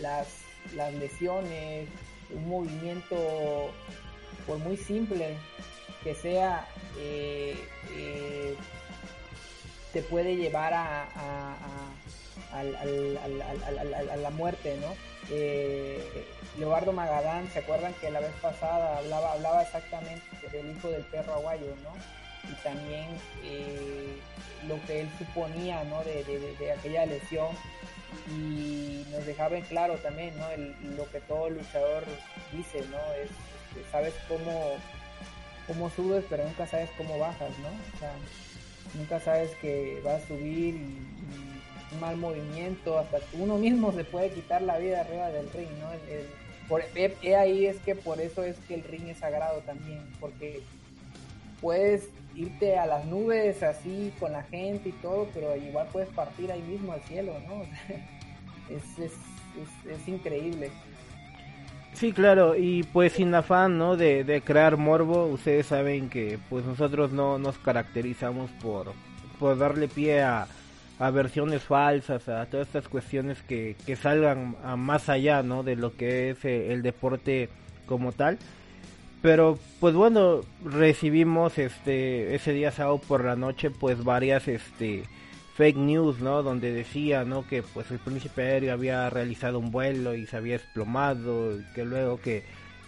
[0.00, 0.28] las,
[0.74, 1.88] las lesiones,
[2.30, 3.70] un movimiento,
[4.46, 5.36] por muy simple
[6.02, 6.66] que sea,
[6.98, 7.56] eh,
[7.92, 8.54] eh,
[9.92, 11.04] te puede llevar a,
[12.52, 14.94] a, la muerte, ¿no?
[15.30, 16.26] Eh,
[16.58, 20.22] Leobardo Magadán, ¿se acuerdan que la vez pasada hablaba, hablaba exactamente
[20.52, 21.94] del hijo del perro aguayo, ¿no?
[22.50, 23.06] y también
[23.42, 24.16] eh,
[24.66, 26.02] lo que él suponía ¿no?
[26.04, 26.24] de,
[26.58, 27.48] de, aquella lesión
[28.28, 30.46] y nos dejaba en claro también ¿no?
[30.96, 32.04] lo que todo luchador
[32.52, 32.98] dice, ¿no?
[33.22, 33.30] es,
[33.90, 34.74] sabes cómo,
[35.66, 37.68] cómo subes pero nunca sabes cómo bajas, ¿no?
[37.68, 38.12] O sea,
[38.94, 40.98] nunca sabes que vas a subir y,
[41.92, 45.90] un mal movimiento, hasta uno mismo se puede quitar la vida arriba del ring, ¿no?
[46.68, 50.62] por, ahí es que por eso es que el ring es sagrado también, porque
[51.60, 56.50] puedes irte a las nubes así con la gente y todo, pero igual puedes partir
[56.50, 57.62] ahí mismo al cielo, ¿no?
[58.74, 59.12] es, es,
[59.88, 60.70] es, increíble.
[61.92, 63.96] Sí, claro, y pues sin afán, ¿no?
[63.96, 68.92] De, de, crear morbo, ustedes saben que pues nosotros no nos caracterizamos por,
[69.38, 70.48] por darle pie a,
[70.98, 75.62] a versiones falsas, a todas estas cuestiones que, que salgan a más allá, ¿no?
[75.62, 77.48] De lo que es eh, el deporte
[77.86, 78.38] como tal.
[79.24, 85.04] Pero pues bueno, recibimos este ese día sábado por la noche pues varias este
[85.56, 86.42] fake news, ¿no?
[86.42, 87.48] Donde decía, ¿no?
[87.48, 91.86] Que pues el príncipe aéreo había realizado un vuelo y se había desplomado, y que
[91.86, 92.42] luego que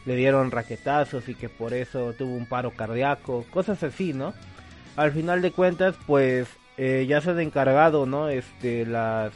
[0.05, 4.35] le dieron raquetazos y que por eso tuvo un paro cardíaco, cosas así, ¿no?
[4.97, 8.29] Al final de cuentas, pues eh, ya se han encargado, ¿no?
[8.29, 9.33] Este, las,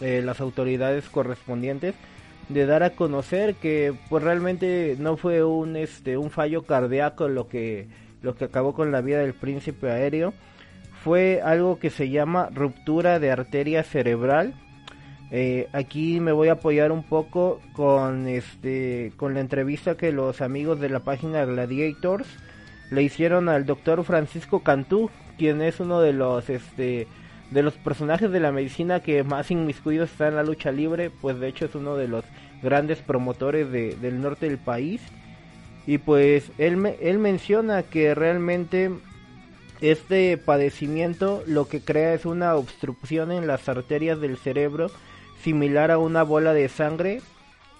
[0.00, 1.94] eh, las autoridades correspondientes
[2.48, 7.48] de dar a conocer que pues realmente no fue un este un fallo cardíaco lo
[7.48, 7.86] que
[8.22, 10.34] lo que acabó con la vida del príncipe aéreo.
[11.04, 14.54] Fue algo que se llama ruptura de arteria cerebral.
[15.30, 20.40] Eh, aquí me voy a apoyar un poco con este con la entrevista que los
[20.40, 22.26] amigos de la página Gladiators
[22.90, 27.06] le hicieron al doctor Francisco Cantú quien es uno de los este
[27.50, 31.38] de los personajes de la medicina que más inmiscuidos está en la lucha libre, pues
[31.40, 32.24] de hecho es uno de los
[32.62, 35.00] grandes promotores de, del norte del país.
[35.86, 38.90] Y pues él, él menciona que realmente
[39.80, 44.90] Este padecimiento lo que crea es una obstrucción en las arterias del cerebro
[45.42, 47.20] similar a una bola de sangre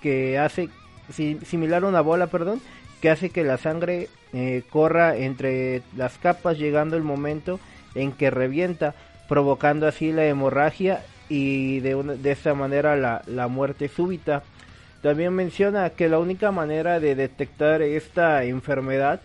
[0.01, 0.69] que hace
[1.11, 2.61] similar a una bola, perdón,
[3.01, 7.59] que hace que la sangre eh, corra entre las capas llegando el momento
[7.97, 8.95] en que revienta,
[9.29, 14.43] provocando así la hemorragia y de, de esta manera la, muerte súbita.
[15.03, 19.21] También menciona que la única manera de detectar esta enfermedad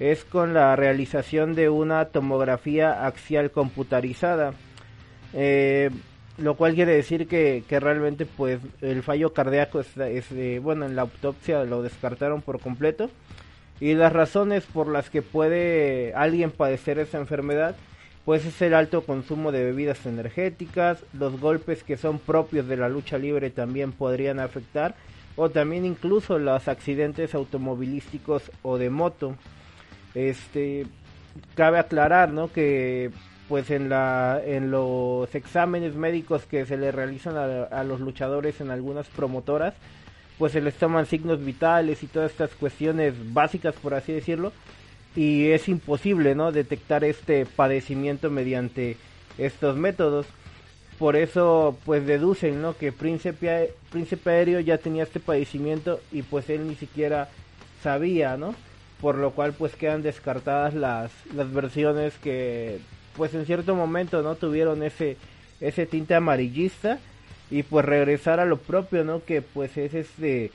[0.00, 4.54] es con la realización de una tomografía axial computarizada.
[5.34, 5.90] Eh,
[6.38, 11.02] lo cual quiere decir que, realmente pues el fallo cardíaco es, es bueno en la
[11.02, 13.08] autopsia lo descartaron por completo
[13.80, 17.76] y las razones por las que puede alguien padecer esa enfermedad
[18.24, 22.88] pues es el alto consumo de bebidas energéticas, los golpes que son propios de la
[22.88, 24.94] lucha libre también podrían afectar,
[25.36, 29.36] o también incluso los accidentes automovilísticos o de moto.
[30.14, 30.86] Este
[31.54, 32.50] cabe aclarar, ¿no?
[32.50, 33.10] que
[33.48, 38.60] pues en la en los exámenes médicos que se le realizan a, a los luchadores
[38.62, 39.74] en algunas promotoras,
[40.38, 44.52] pues se les toman signos vitales y todas estas cuestiones básicas por así decirlo
[45.16, 48.96] y es imposible no detectar este padecimiento mediante
[49.38, 50.26] estos métodos.
[50.98, 56.48] Por eso pues deducen no que príncipe príncipe aéreo ya tenía este padecimiento y pues
[56.50, 57.28] él ni siquiera
[57.82, 58.54] sabía no
[59.00, 62.78] por lo cual pues quedan descartadas las las versiones que
[63.16, 65.16] pues en cierto momento no tuvieron ese
[65.60, 66.98] ese tinte amarillista.
[67.50, 70.50] Y pues regresar a lo propio no que pues es este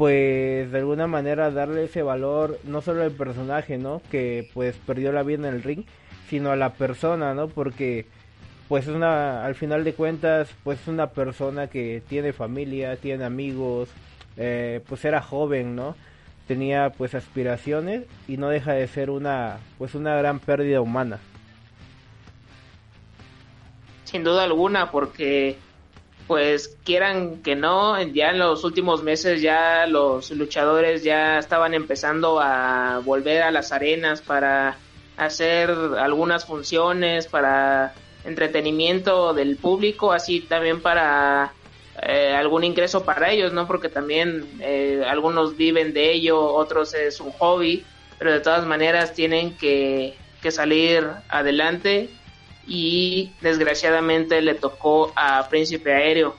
[0.00, 4.00] pues de alguna manera darle ese valor no solo al personaje, ¿no?
[4.10, 5.84] Que pues perdió la vida en el ring,
[6.30, 7.48] sino a la persona, ¿no?
[7.48, 8.06] Porque
[8.66, 13.24] pues es una, al final de cuentas, pues es una persona que tiene familia, tiene
[13.24, 13.90] amigos,
[14.38, 15.96] eh, pues era joven, ¿no?
[16.48, 21.18] Tenía pues aspiraciones y no deja de ser una, pues una gran pérdida humana.
[24.04, 25.58] Sin duda alguna, porque
[26.30, 32.38] pues quieran que no, ya en los últimos meses ya los luchadores ya estaban empezando
[32.40, 34.76] a volver a las arenas para
[35.16, 41.52] hacer algunas funciones, para entretenimiento del público, así también para
[42.00, 43.66] eh, algún ingreso para ellos, ¿no?
[43.66, 47.84] Porque también eh, algunos viven de ello, otros es un hobby,
[48.20, 52.08] pero de todas maneras tienen que, que salir adelante
[52.66, 56.36] y desgraciadamente le tocó a Príncipe Aéreo.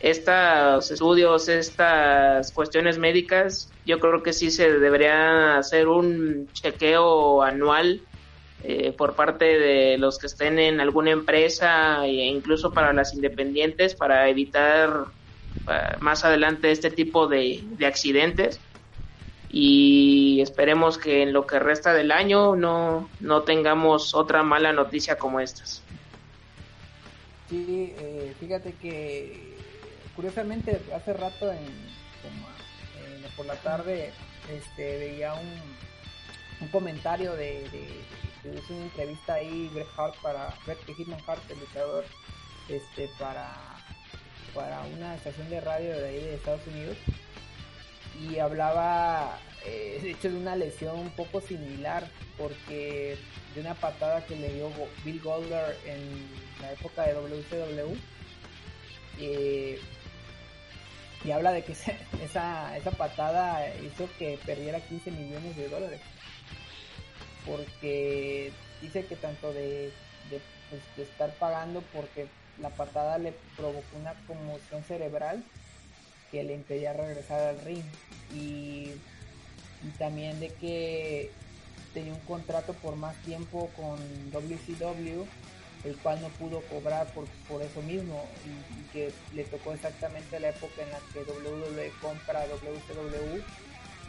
[0.00, 8.02] Estos estudios, estas cuestiones médicas, yo creo que sí se debería hacer un chequeo anual
[8.62, 13.94] eh, por parte de los que estén en alguna empresa e incluso para las independientes
[13.94, 14.90] para evitar
[15.66, 18.60] uh, más adelante este tipo de, de accidentes
[19.50, 25.16] y esperemos que en lo que resta del año no, no tengamos otra mala noticia
[25.16, 25.82] como estas.
[27.48, 29.54] Sí, eh, fíjate que
[30.16, 34.12] curiosamente hace rato en, eh, por la tarde
[34.50, 35.60] este, veía un,
[36.60, 41.60] un comentario de, de, de, una entrevista ahí Bret Hart para Bret Hitman Hart el
[41.60, 42.04] luchador
[42.68, 43.52] este para
[44.54, 46.96] para una estación de radio de ahí de Estados Unidos
[48.20, 53.16] y hablaba eh, de hecho de una lesión un poco similar porque
[53.54, 54.70] de una patada que le dio
[55.04, 56.28] Bill Goldberg en
[56.60, 57.96] la época de WCW
[59.20, 59.80] eh,
[61.24, 66.00] y habla de que esa, esa patada hizo que perdiera 15 millones de dólares
[67.46, 69.92] porque dice que tanto de,
[70.30, 70.40] de,
[70.70, 72.26] pues, de estar pagando porque
[72.60, 75.44] la patada le provocó una conmoción cerebral
[76.34, 77.84] que le impedía regresar al ring.
[78.34, 78.90] Y,
[79.82, 81.30] y, también de que
[81.92, 83.96] tenía un contrato por más tiempo con
[84.32, 85.24] WCW
[85.84, 88.26] el cual no pudo cobrar por, por eso mismo.
[88.46, 93.42] Y, que le tocó exactamente la época en la que WWE compra WCW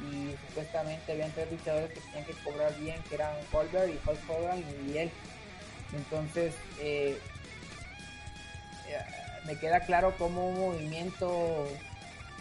[0.10, 4.30] y supuestamente habían tres luchadores que tenían que cobrar bien que eran Goldberg y Hulk
[4.30, 5.12] Hogan y él.
[5.94, 7.18] Entonces eh,
[9.46, 11.68] me queda claro como un movimiento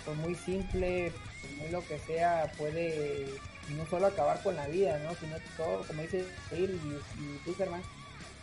[0.04, 1.12] pues muy simple,
[1.58, 3.26] muy lo que sea, puede
[3.70, 5.14] no solo acabar con la vida, ¿no?
[5.14, 7.84] Sino todo, como dice ir y, y tú, hermano,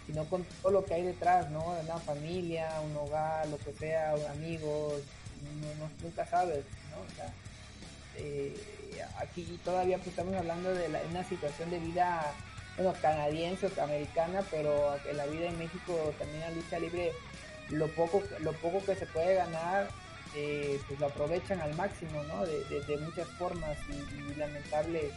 [0.07, 1.63] sino con todo lo que hay detrás, ¿no?
[1.63, 5.01] Una familia, un hogar, lo que sea, amigos,
[5.41, 7.01] no, no, nunca sabes, ¿no?
[7.01, 7.33] O sea,
[8.17, 8.55] eh,
[9.17, 12.33] aquí todavía pues estamos hablando de la, una situación de vida,
[12.75, 17.11] bueno, canadiense o americana, pero la vida en México también la lucha libre,
[17.69, 19.87] lo poco, lo poco que se puede ganar
[20.35, 22.45] eh, pues lo aprovechan al máximo, ¿no?
[22.45, 25.11] De, muchas formas y, y, lamentable,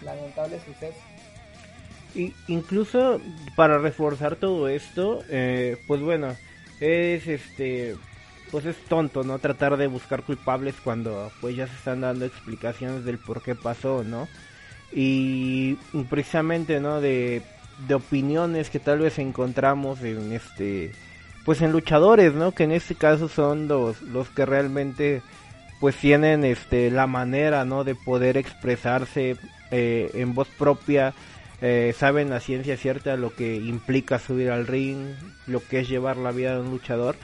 [0.00, 0.98] lamentable suceso.
[2.14, 3.20] Y incluso
[3.56, 6.36] para reforzar todo esto, eh, pues bueno,
[6.80, 7.96] es este,
[8.50, 9.38] pues es tonto, ¿no?
[9.38, 14.04] Tratar de buscar culpables cuando pues ya se están dando explicaciones del por qué pasó,
[14.04, 14.28] ¿no?
[14.92, 15.74] Y
[16.08, 17.00] precisamente, ¿no?
[17.00, 17.42] De,
[17.88, 20.92] de opiniones que tal vez encontramos en este,
[21.44, 22.52] pues en luchadores, ¿no?
[22.52, 25.22] Que en este caso son los, los que realmente
[25.80, 29.36] pues tienen este la manera no de poder expresarse
[29.70, 31.12] eh, en voz propia
[31.60, 35.14] eh, saben la ciencia cierta lo que implica subir al ring
[35.46, 37.16] lo que es llevar la vida de un luchador.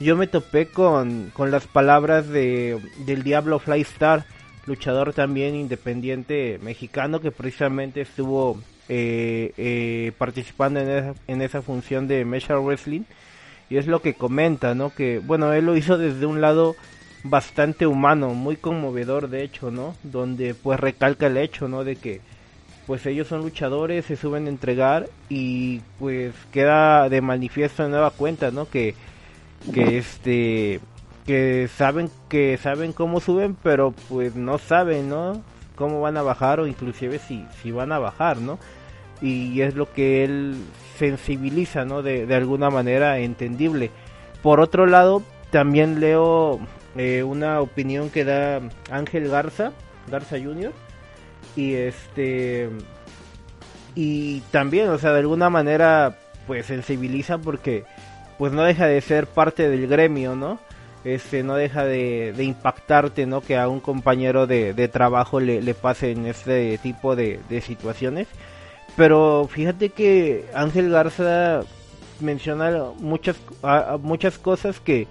[0.00, 4.24] Yo me topé con, con las palabras de del Diablo Fly Star
[4.64, 12.24] luchador también independiente mexicano que precisamente estuvo eh, participando en esa, en esa función de
[12.24, 13.02] Measure Wrestling
[13.70, 16.76] y es lo que comenta no que bueno él lo hizo desde un lado
[17.24, 19.94] bastante humano, muy conmovedor de hecho, ¿no?
[20.02, 21.84] Donde pues recalca el hecho, ¿no?
[21.84, 22.20] De que
[22.86, 28.10] pues ellos son luchadores, se suben a entregar y pues queda de manifiesto de nueva
[28.10, 28.68] cuenta, ¿no?
[28.68, 28.94] Que
[29.72, 30.80] que este
[31.26, 35.42] que saben que saben cómo suben, pero pues no saben, ¿no?
[35.74, 38.58] cómo van a bajar o inclusive si si van a bajar, ¿no?
[39.20, 40.56] Y es lo que él
[40.98, 42.02] sensibiliza, ¿no?
[42.02, 43.90] De, de alguna manera entendible.
[44.42, 46.60] Por otro lado, también leo
[46.96, 49.72] eh, una opinión que da Ángel Garza,
[50.10, 50.72] Garza Jr.
[51.56, 52.68] Y este
[53.94, 57.84] y también, o sea, de alguna manera pues sensibiliza porque
[58.38, 60.60] pues no deja de ser parte del gremio, ¿no?
[61.04, 63.40] Este no deja de, impactarte, ¿no?
[63.40, 68.28] Que a un compañero de, trabajo le, le en este tipo de, situaciones.
[68.98, 71.60] Pero fíjate que Ángel Garza
[72.18, 73.36] menciona muchas,
[74.02, 75.06] muchas cosas que,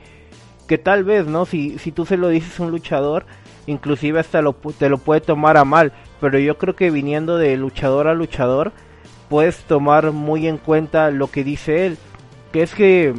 [0.67, 1.45] que tal vez, ¿no?
[1.45, 3.25] Si, si tú se lo dices a un luchador,
[3.65, 7.55] inclusive hasta lo, te lo puede tomar a mal, pero yo creo que viniendo de
[7.55, 8.73] luchador a luchador,
[9.29, 11.97] puedes tomar muy en cuenta lo que dice él,
[12.51, 13.15] que es que,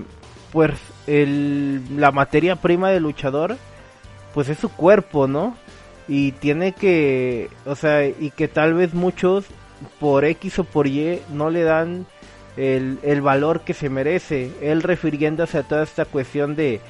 [0.52, 0.72] pues,
[1.06, 3.56] el, la materia prima del luchador,
[4.34, 5.56] pues es su cuerpo, ¿no?
[6.08, 9.46] Y tiene que, o sea, y que tal vez muchos,
[10.00, 12.06] por X o por Y, no le dan
[12.56, 14.50] el, el valor que se merece.
[14.60, 16.80] Él refiriéndose a toda esta cuestión de,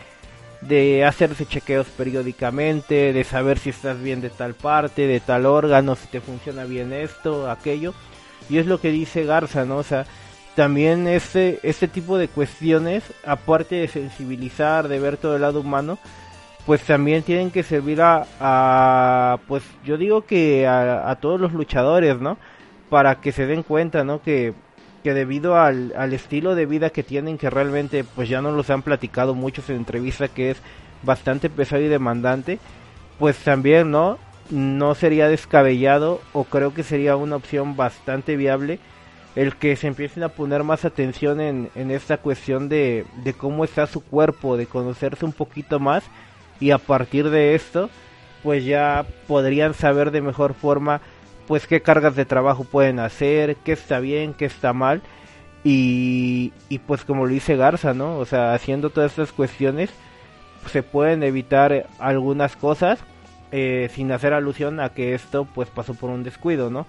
[0.61, 5.95] de hacerse chequeos periódicamente, de saber si estás bien de tal parte, de tal órgano,
[5.95, 7.95] si te funciona bien esto, aquello.
[8.49, 9.77] Y es lo que dice Garza, ¿no?
[9.77, 10.07] O sea,
[10.55, 15.99] también este, este tipo de cuestiones, aparte de sensibilizar, de ver todo el lado humano,
[16.67, 22.21] pues también tienen que servir a, pues yo digo que a, a todos los luchadores,
[22.21, 22.37] ¿no?
[22.91, 24.23] Para que se den cuenta, ¿no?
[24.23, 24.55] Que
[25.03, 28.69] que debido al, al, estilo de vida que tienen, que realmente pues ya no los
[28.71, 30.59] han platicado muchos en entrevista, que es
[31.03, 32.59] bastante pesado y demandante,
[33.19, 34.19] pues también, ¿no?
[34.51, 38.81] No sería descabellado o creo que sería una opción bastante viable
[39.37, 43.63] el que se empiecen a poner más atención en, en esta cuestión de, de cómo
[43.63, 46.03] está su cuerpo, de conocerse un poquito más
[46.59, 47.89] y a partir de esto
[48.43, 51.01] pues ya podrían saber de mejor forma
[51.49, 55.01] pues qué cargas de trabajo pueden hacer, qué está bien, qué está mal.
[55.65, 58.19] Y, y pues como lo dice Garza, ¿no?
[58.19, 59.91] O sea, haciendo todas estas cuestiones
[60.71, 62.99] se pueden evitar algunas cosas
[63.51, 66.87] eh, sin hacer alusión a que esto pues pasó por un descuido, ¿no?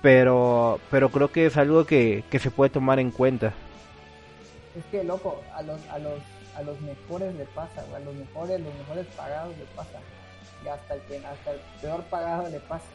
[0.00, 3.52] Pero, pero creo que es algo que, que se puede tomar en cuenta.
[4.78, 6.20] Es que, loco, a los, a los,
[6.56, 9.98] a los mejores le pasa, a los mejores, los mejores pagados le pasa.
[10.64, 12.86] Y hasta el, hasta el peor pagado le pasa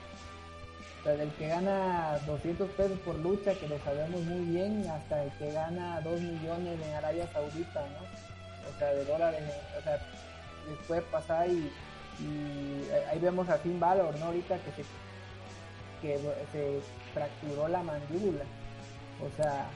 [1.05, 5.31] desde el que gana 200 pesos por lucha, que lo sabemos muy bien, hasta el
[5.33, 8.69] que gana 2 millones en Arabia Saudita, ¿no?
[8.75, 9.41] O sea, de dólares,
[9.77, 9.99] o sea,
[10.67, 11.71] les puede pasar y,
[13.11, 14.25] ahí vemos a Finn Balor, ¿no?
[14.27, 14.83] Ahorita que se,
[16.01, 16.17] que
[16.51, 16.79] se
[17.13, 18.43] fracturó la mandíbula,
[19.21, 19.67] o sea,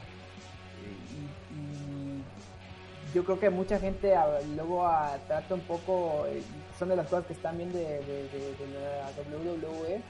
[1.53, 4.15] y, yo creo que mucha gente
[4.56, 4.88] luego
[5.27, 6.41] trata un poco, eh,
[6.77, 8.30] son de las cosas que están bien de, de
[8.73, 10.01] la WWE,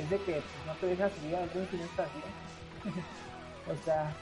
[0.00, 3.04] es de que pues, no te dejas subir al ring si no estás bien.
[3.68, 4.12] o sea,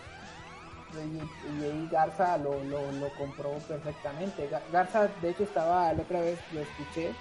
[0.94, 4.48] y, ahí Garza lo, lo, lo, comprobó perfectamente.
[4.72, 7.12] Garza, de hecho, estaba la otra vez, lo escuché,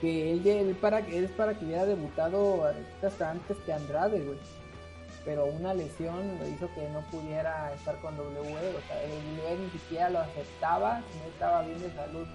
[0.00, 4.38] que él, para, él es para que hubiera debutado hasta antes que Andrade, güey.
[5.24, 8.76] Pero una lesión lo hizo que no pudiera estar con WWE.
[8.76, 12.26] O sea, el WWE ni siquiera lo aceptaba no estaba bien de salud.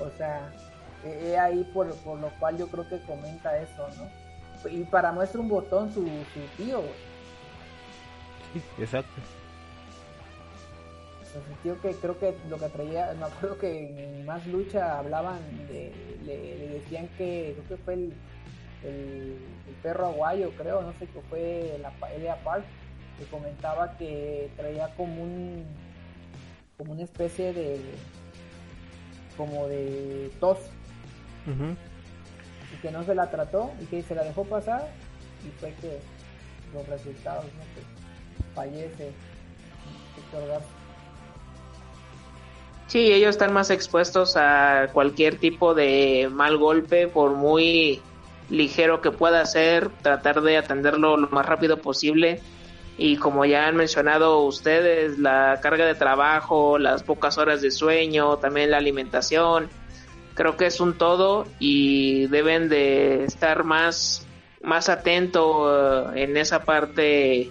[0.00, 0.50] O sea,
[1.04, 4.70] eh, ahí por, lo cual yo creo que comenta eso, ¿no?
[4.70, 6.82] Y para muestra un botón su, su tío,
[8.52, 9.20] Sí, exacto.
[11.32, 15.38] Su tío que creo que lo que traía, me acuerdo que en Más Lucha hablaban,
[15.68, 15.92] de,
[16.24, 18.12] le, decían que, creo que fue el,
[18.82, 19.36] el,
[19.82, 22.64] perro aguayo, creo, no sé qué fue la Elia Park,
[23.18, 25.64] que comentaba que traía como un
[26.76, 27.78] como una especie de
[29.36, 30.58] como de tos
[31.46, 34.88] y que no se la trató y que se la dejó pasar
[35.46, 35.98] y fue que
[36.74, 37.62] los resultados ¿no?
[37.74, 39.12] que fallece
[42.86, 48.00] Sí, ellos están más expuestos a cualquier tipo de mal golpe, por muy
[48.48, 52.40] ligero que pueda ser, tratar de atenderlo lo más rápido posible.
[52.98, 58.36] Y como ya han mencionado ustedes, la carga de trabajo, las pocas horas de sueño,
[58.38, 59.70] también la alimentación,
[60.40, 64.26] creo que es un todo y deben de estar más,
[64.62, 67.50] más atento eh, en esa parte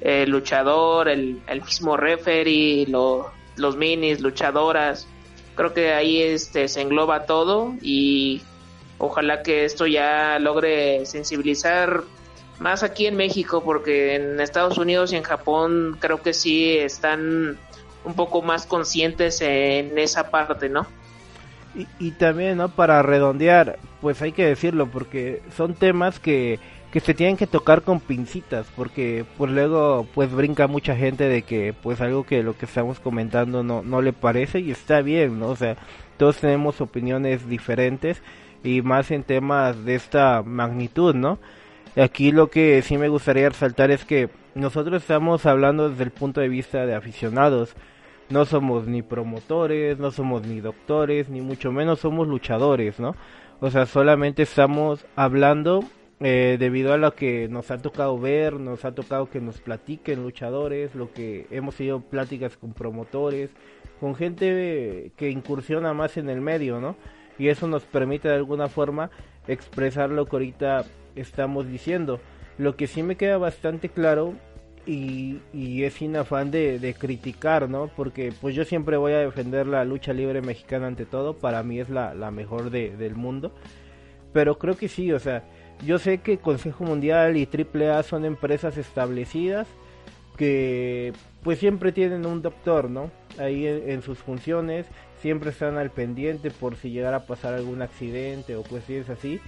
[0.00, 5.06] el luchador, el, el mismo referee, los minis, luchadoras.
[5.54, 8.42] Creo que ahí este, se engloba todo y
[8.98, 12.02] ojalá que esto ya logre sensibilizar
[12.58, 17.60] más aquí en México porque en Estados Unidos y en Japón creo que sí están
[18.02, 20.88] un poco más conscientes en esa parte, ¿no?
[21.74, 22.68] Y, y también, ¿no?
[22.68, 26.60] Para redondear, pues hay que decirlo porque son temas que
[26.94, 31.42] que se tienen que tocar con pincitas porque pues luego pues brinca mucha gente de
[31.42, 35.40] que pues algo que lo que estamos comentando no no le parece y está bien
[35.40, 35.76] no o sea
[36.18, 38.22] todos tenemos opiniones diferentes
[38.62, 41.40] y más en temas de esta magnitud no
[41.96, 46.40] aquí lo que sí me gustaría resaltar es que nosotros estamos hablando desde el punto
[46.40, 47.74] de vista de aficionados
[48.30, 53.14] no somos ni promotores no somos ni doctores ni mucho menos somos luchadores no
[53.60, 55.84] o sea solamente estamos hablando
[56.20, 60.22] eh, debido a lo que nos ha tocado ver, nos ha tocado que nos platiquen
[60.22, 63.50] luchadores, lo que hemos tenido pláticas con promotores,
[64.00, 66.96] con gente que incursiona más en el medio, ¿no?
[67.38, 69.10] Y eso nos permite de alguna forma
[69.48, 70.84] expresar lo que ahorita
[71.16, 72.20] estamos diciendo.
[72.58, 74.34] Lo que sí me queda bastante claro
[74.86, 77.90] y, es sin afán de, criticar, ¿no?
[77.96, 81.80] Porque pues yo siempre voy a defender la lucha libre mexicana ante todo, para mí
[81.80, 83.52] es la, la mejor de, del mundo.
[84.32, 85.44] Pero creo que sí, o sea,
[85.84, 89.68] yo sé que Consejo Mundial y AAA son empresas establecidas
[90.36, 91.12] que
[91.42, 93.10] pues siempre tienen un doctor, ¿no?
[93.38, 94.86] Ahí en, sus funciones,
[95.20, 99.40] siempre están al pendiente por si llegara a pasar algún accidente o cuestiones así.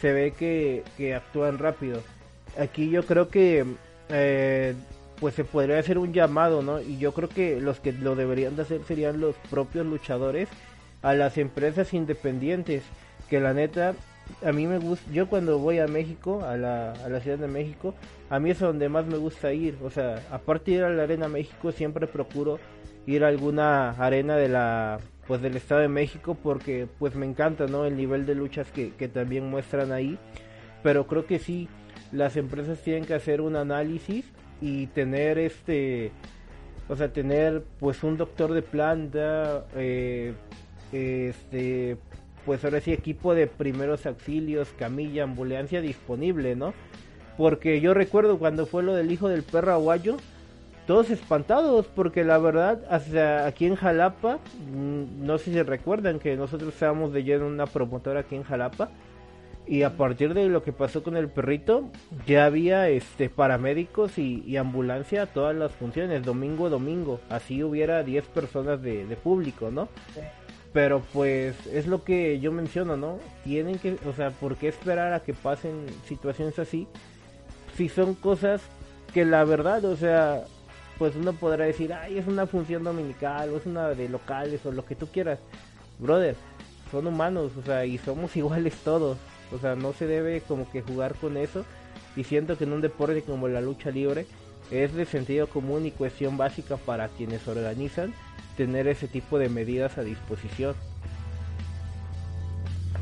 [0.00, 2.02] Se ve que, que actúan rápido.
[2.58, 3.64] Aquí yo creo que
[4.08, 4.74] eh,
[5.20, 6.80] pues se podría hacer un llamado, ¿no?
[6.80, 10.48] Y yo creo que los que lo deberían de hacer serían los propios luchadores
[11.02, 12.82] a las empresas independientes
[13.28, 13.94] que la neta
[14.44, 17.48] a mí me gusta, yo cuando voy a México, a la, a la Ciudad de
[17.48, 17.94] México,
[18.30, 19.76] a mí es donde más me gusta ir.
[19.82, 22.58] O sea, aparte de ir a la Arena México, siempre procuro
[23.06, 27.66] ir a alguna arena de la pues del Estado de México porque pues me encanta,
[27.66, 27.84] ¿no?
[27.84, 30.18] El nivel de luchas que, que también muestran ahí.
[30.82, 31.68] Pero creo que sí,
[32.12, 34.24] las empresas tienen que hacer un análisis
[34.60, 36.12] y tener este,
[36.88, 40.34] o sea, tener pues un doctor de planta, eh,
[40.92, 41.96] este,
[42.44, 46.74] pues ahora sí equipo de primeros auxilios, camilla, ambulancia disponible, ¿no?
[47.36, 50.16] Porque yo recuerdo cuando fue lo del hijo del perro aguayo,
[50.86, 54.38] todos espantados, porque la verdad, hasta aquí en Jalapa,
[54.74, 58.90] mm, no sé si recuerdan que nosotros estábamos de lleno una promotora aquí en Jalapa,
[59.66, 61.88] y a partir de lo que pasó con el perrito,
[62.26, 68.24] ya había este paramédicos y, ambulancia a todas las funciones, domingo domingo, así hubiera 10
[68.26, 69.88] personas de, de público, ¿no?
[70.72, 73.18] Pero pues es lo que yo menciono, ¿no?
[73.44, 76.86] Tienen que, o sea, ¿por qué esperar a que pasen situaciones así?
[77.76, 78.62] Si son cosas
[79.12, 80.44] que la verdad, o sea,
[80.98, 84.72] pues uno podrá decir, ay, es una función dominical, o es una de locales, o
[84.72, 85.38] lo que tú quieras.
[85.98, 86.36] Brother,
[86.90, 89.18] son humanos, o sea, y somos iguales todos.
[89.54, 91.64] O sea, no se debe como que jugar con eso.
[92.16, 94.26] Y siento que en un deporte como la lucha libre
[94.70, 98.14] es de sentido común y cuestión básica para quienes organizan
[98.56, 100.74] tener ese tipo de medidas a disposición.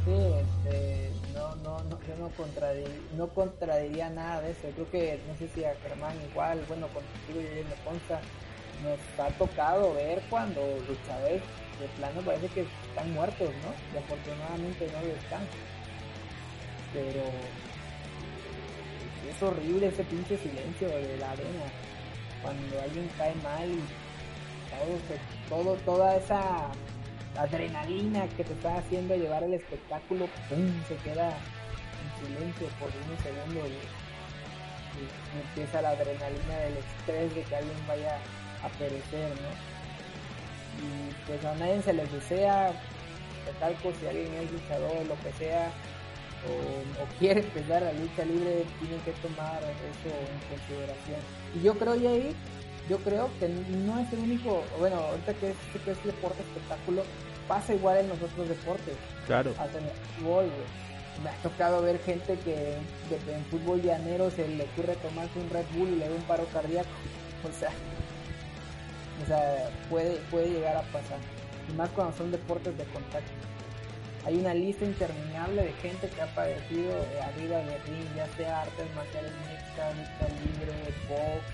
[0.05, 2.31] Sí, este, no, no, no, yo no,
[3.17, 4.69] no contradiría nada de eso.
[4.75, 8.21] creo que, no sé si a Germán igual, bueno, contigo y me consta,
[8.83, 11.43] nos ha tocado ver cuando luchadores
[11.81, 13.73] de plano parece que están muertos, ¿no?
[13.95, 15.70] Y afortunadamente no descansan.
[16.93, 17.23] Pero
[19.29, 21.67] es horrible ese pinche silencio de la arena.
[22.43, 23.81] Cuando alguien cae mal y
[25.49, 26.71] todo toda esa
[27.37, 30.29] adrenalina que te está haciendo llevar el espectáculo,
[30.89, 34.11] se queda en silencio por unos segundos y,
[35.41, 38.19] empieza la adrenalina del estrés de que alguien vaya
[38.63, 39.51] a perecer, ¿no?
[40.85, 42.73] Y pues a nadie se les desea,
[43.47, 45.71] de tal si alguien es luchador, lo que sea,
[46.49, 51.21] o, quiere empezar la lucha libre, tienen que tomar eso en consideración.
[51.55, 52.35] Y yo creo, ahí
[52.89, 57.05] yo creo que no es el único, bueno, ahorita que es, que es deporte espectáculo,
[57.47, 58.97] pasa igual en los otros deportes.
[59.27, 59.55] Claro.
[59.59, 60.47] Hasta en el fútbol,
[61.23, 65.67] Me ha tocado ver gente que, en fútbol llanero se le ocurre tomarse un Red
[65.77, 66.89] Bull y le da un paro cardíaco.
[67.43, 67.71] O sea,
[69.23, 71.17] o sea puede, puede llegar a pasar.
[71.71, 73.33] Y más cuando son deportes de contacto.
[74.27, 76.93] Hay una lista interminable de gente que ha padecido
[77.23, 80.73] arriba de ring, ya sea artes marciales mixtas, lucha libre,
[81.09, 81.45] box,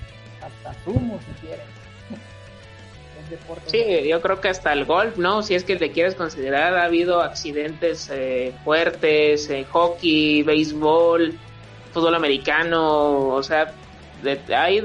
[0.43, 1.66] hasta sumo si quieren.
[3.66, 5.43] Sí, yo creo que hasta el golf, ¿no?
[5.43, 11.32] Si es que te quieres considerar, ha habido accidentes eh, fuertes en hockey, béisbol,
[11.93, 13.72] fútbol americano, o sea,
[14.55, 14.82] hay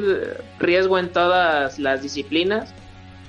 [0.59, 2.73] riesgo en todas las disciplinas,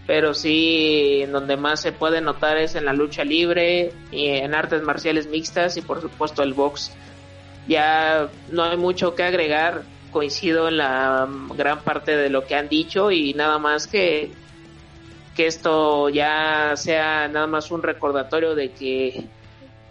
[0.06, 4.54] pero sí en donde más se puede notar es en la lucha libre y en
[4.54, 6.92] artes marciales mixtas y por supuesto el box.
[7.68, 12.68] Ya no hay mucho que agregar, coincido en la gran parte de lo que han
[12.68, 14.30] dicho y nada más que
[15.36, 19.24] que esto ya sea nada más un recordatorio de que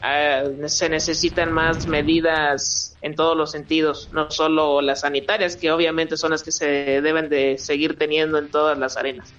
[0.01, 6.17] ah, se necesitan más medidas en todos los sentidos, no solo las sanitarias, que obviamente
[6.17, 9.33] son las que se deben de seguir teniendo en todas las arenas.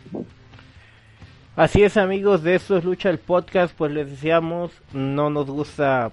[1.55, 6.11] Así es amigos, de eso es Lucha el Podcast, pues les decíamos, no nos gusta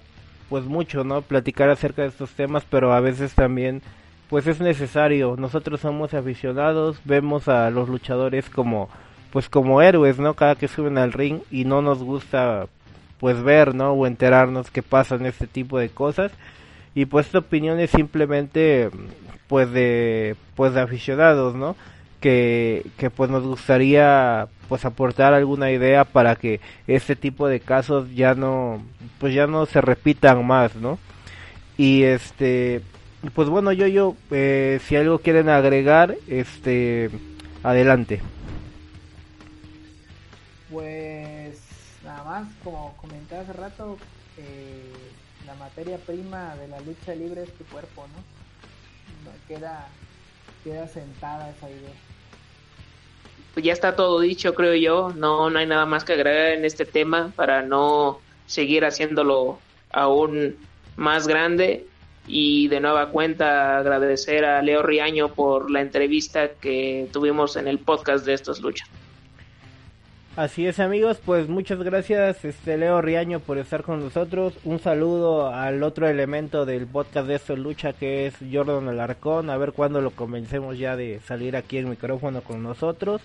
[0.50, 1.22] pues mucho, ¿no?
[1.22, 3.80] Platicar acerca de estos temas, pero a veces también
[4.28, 5.36] pues es necesario.
[5.38, 8.90] Nosotros somos aficionados, vemos a los luchadores como
[9.32, 10.34] pues como héroes, ¿no?
[10.34, 12.66] Cada que suben al ring y no nos gusta
[13.18, 13.92] pues ver, ¿no?
[13.92, 16.32] O enterarnos que pasan este tipo de cosas.
[16.94, 18.90] Y pues esta opinión es simplemente
[19.48, 21.76] pues de pues de aficionados, ¿no?
[22.20, 28.14] Que, que pues nos gustaría pues aportar alguna idea para que este tipo de casos
[28.14, 28.82] ya no
[29.18, 30.98] pues ya no se repitan más, ¿no?
[31.78, 32.82] Y este
[33.34, 37.10] pues bueno, yo yo eh, si algo quieren agregar, este
[37.62, 38.20] adelante.
[40.70, 41.58] Pues
[42.04, 43.98] nada más, como comenté hace rato,
[44.38, 44.92] eh,
[45.46, 49.30] la materia prima de la lucha libre es tu cuerpo, ¿no?
[49.48, 49.88] Queda,
[50.64, 52.09] queda sentada esa idea.
[53.54, 55.12] Pues ya está todo dicho, creo yo.
[55.16, 59.58] No, no hay nada más que agregar en este tema para no seguir haciéndolo
[59.90, 60.56] aún
[60.96, 61.86] más grande.
[62.26, 67.78] Y de nueva cuenta agradecer a Leo Riaño por la entrevista que tuvimos en el
[67.78, 68.88] podcast de estos luchas.
[70.40, 74.54] Así es amigos, pues muchas gracias este Leo Riaño por estar con nosotros.
[74.64, 79.50] Un saludo al otro elemento del podcast de esto lucha que es Jordan Alarcón.
[79.50, 83.20] A ver cuándo lo convencemos ya de salir aquí en micrófono con nosotros.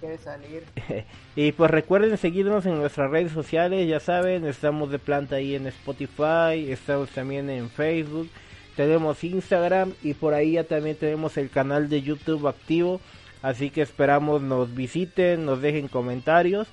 [0.00, 0.64] Quiere salir.
[1.34, 5.66] y pues recuerden seguirnos en nuestras redes sociales, ya saben, estamos de planta ahí en
[5.68, 8.28] Spotify, estamos también en Facebook,
[8.76, 13.00] tenemos Instagram y por ahí ya también tenemos el canal de YouTube activo
[13.44, 16.66] Así que esperamos nos visiten, nos dejen comentarios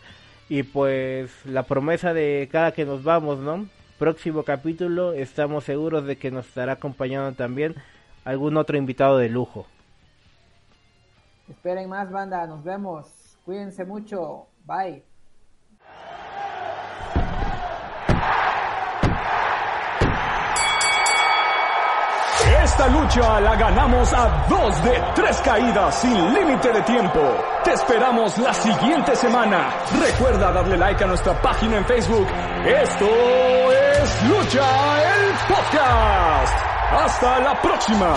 [0.48, 3.68] y pues la promesa de cada que nos vamos, ¿no?
[4.00, 7.76] Próximo capítulo estamos seguros de que nos estará acompañando también
[8.24, 9.66] algún otro invitado de lujo.
[11.50, 13.38] Esperen más banda, nos vemos.
[13.44, 14.48] Cuídense mucho.
[14.66, 15.11] Bye.
[22.82, 27.20] Esta lucha la ganamos a dos de tres caídas sin límite de tiempo.
[27.64, 29.70] Te esperamos la siguiente semana.
[30.00, 32.28] Recuerda darle like a nuestra página en Facebook.
[32.66, 33.06] Esto
[33.72, 34.66] es Lucha
[35.14, 36.58] el Podcast.
[36.92, 38.16] Hasta la próxima.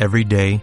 [0.00, 0.62] Every day,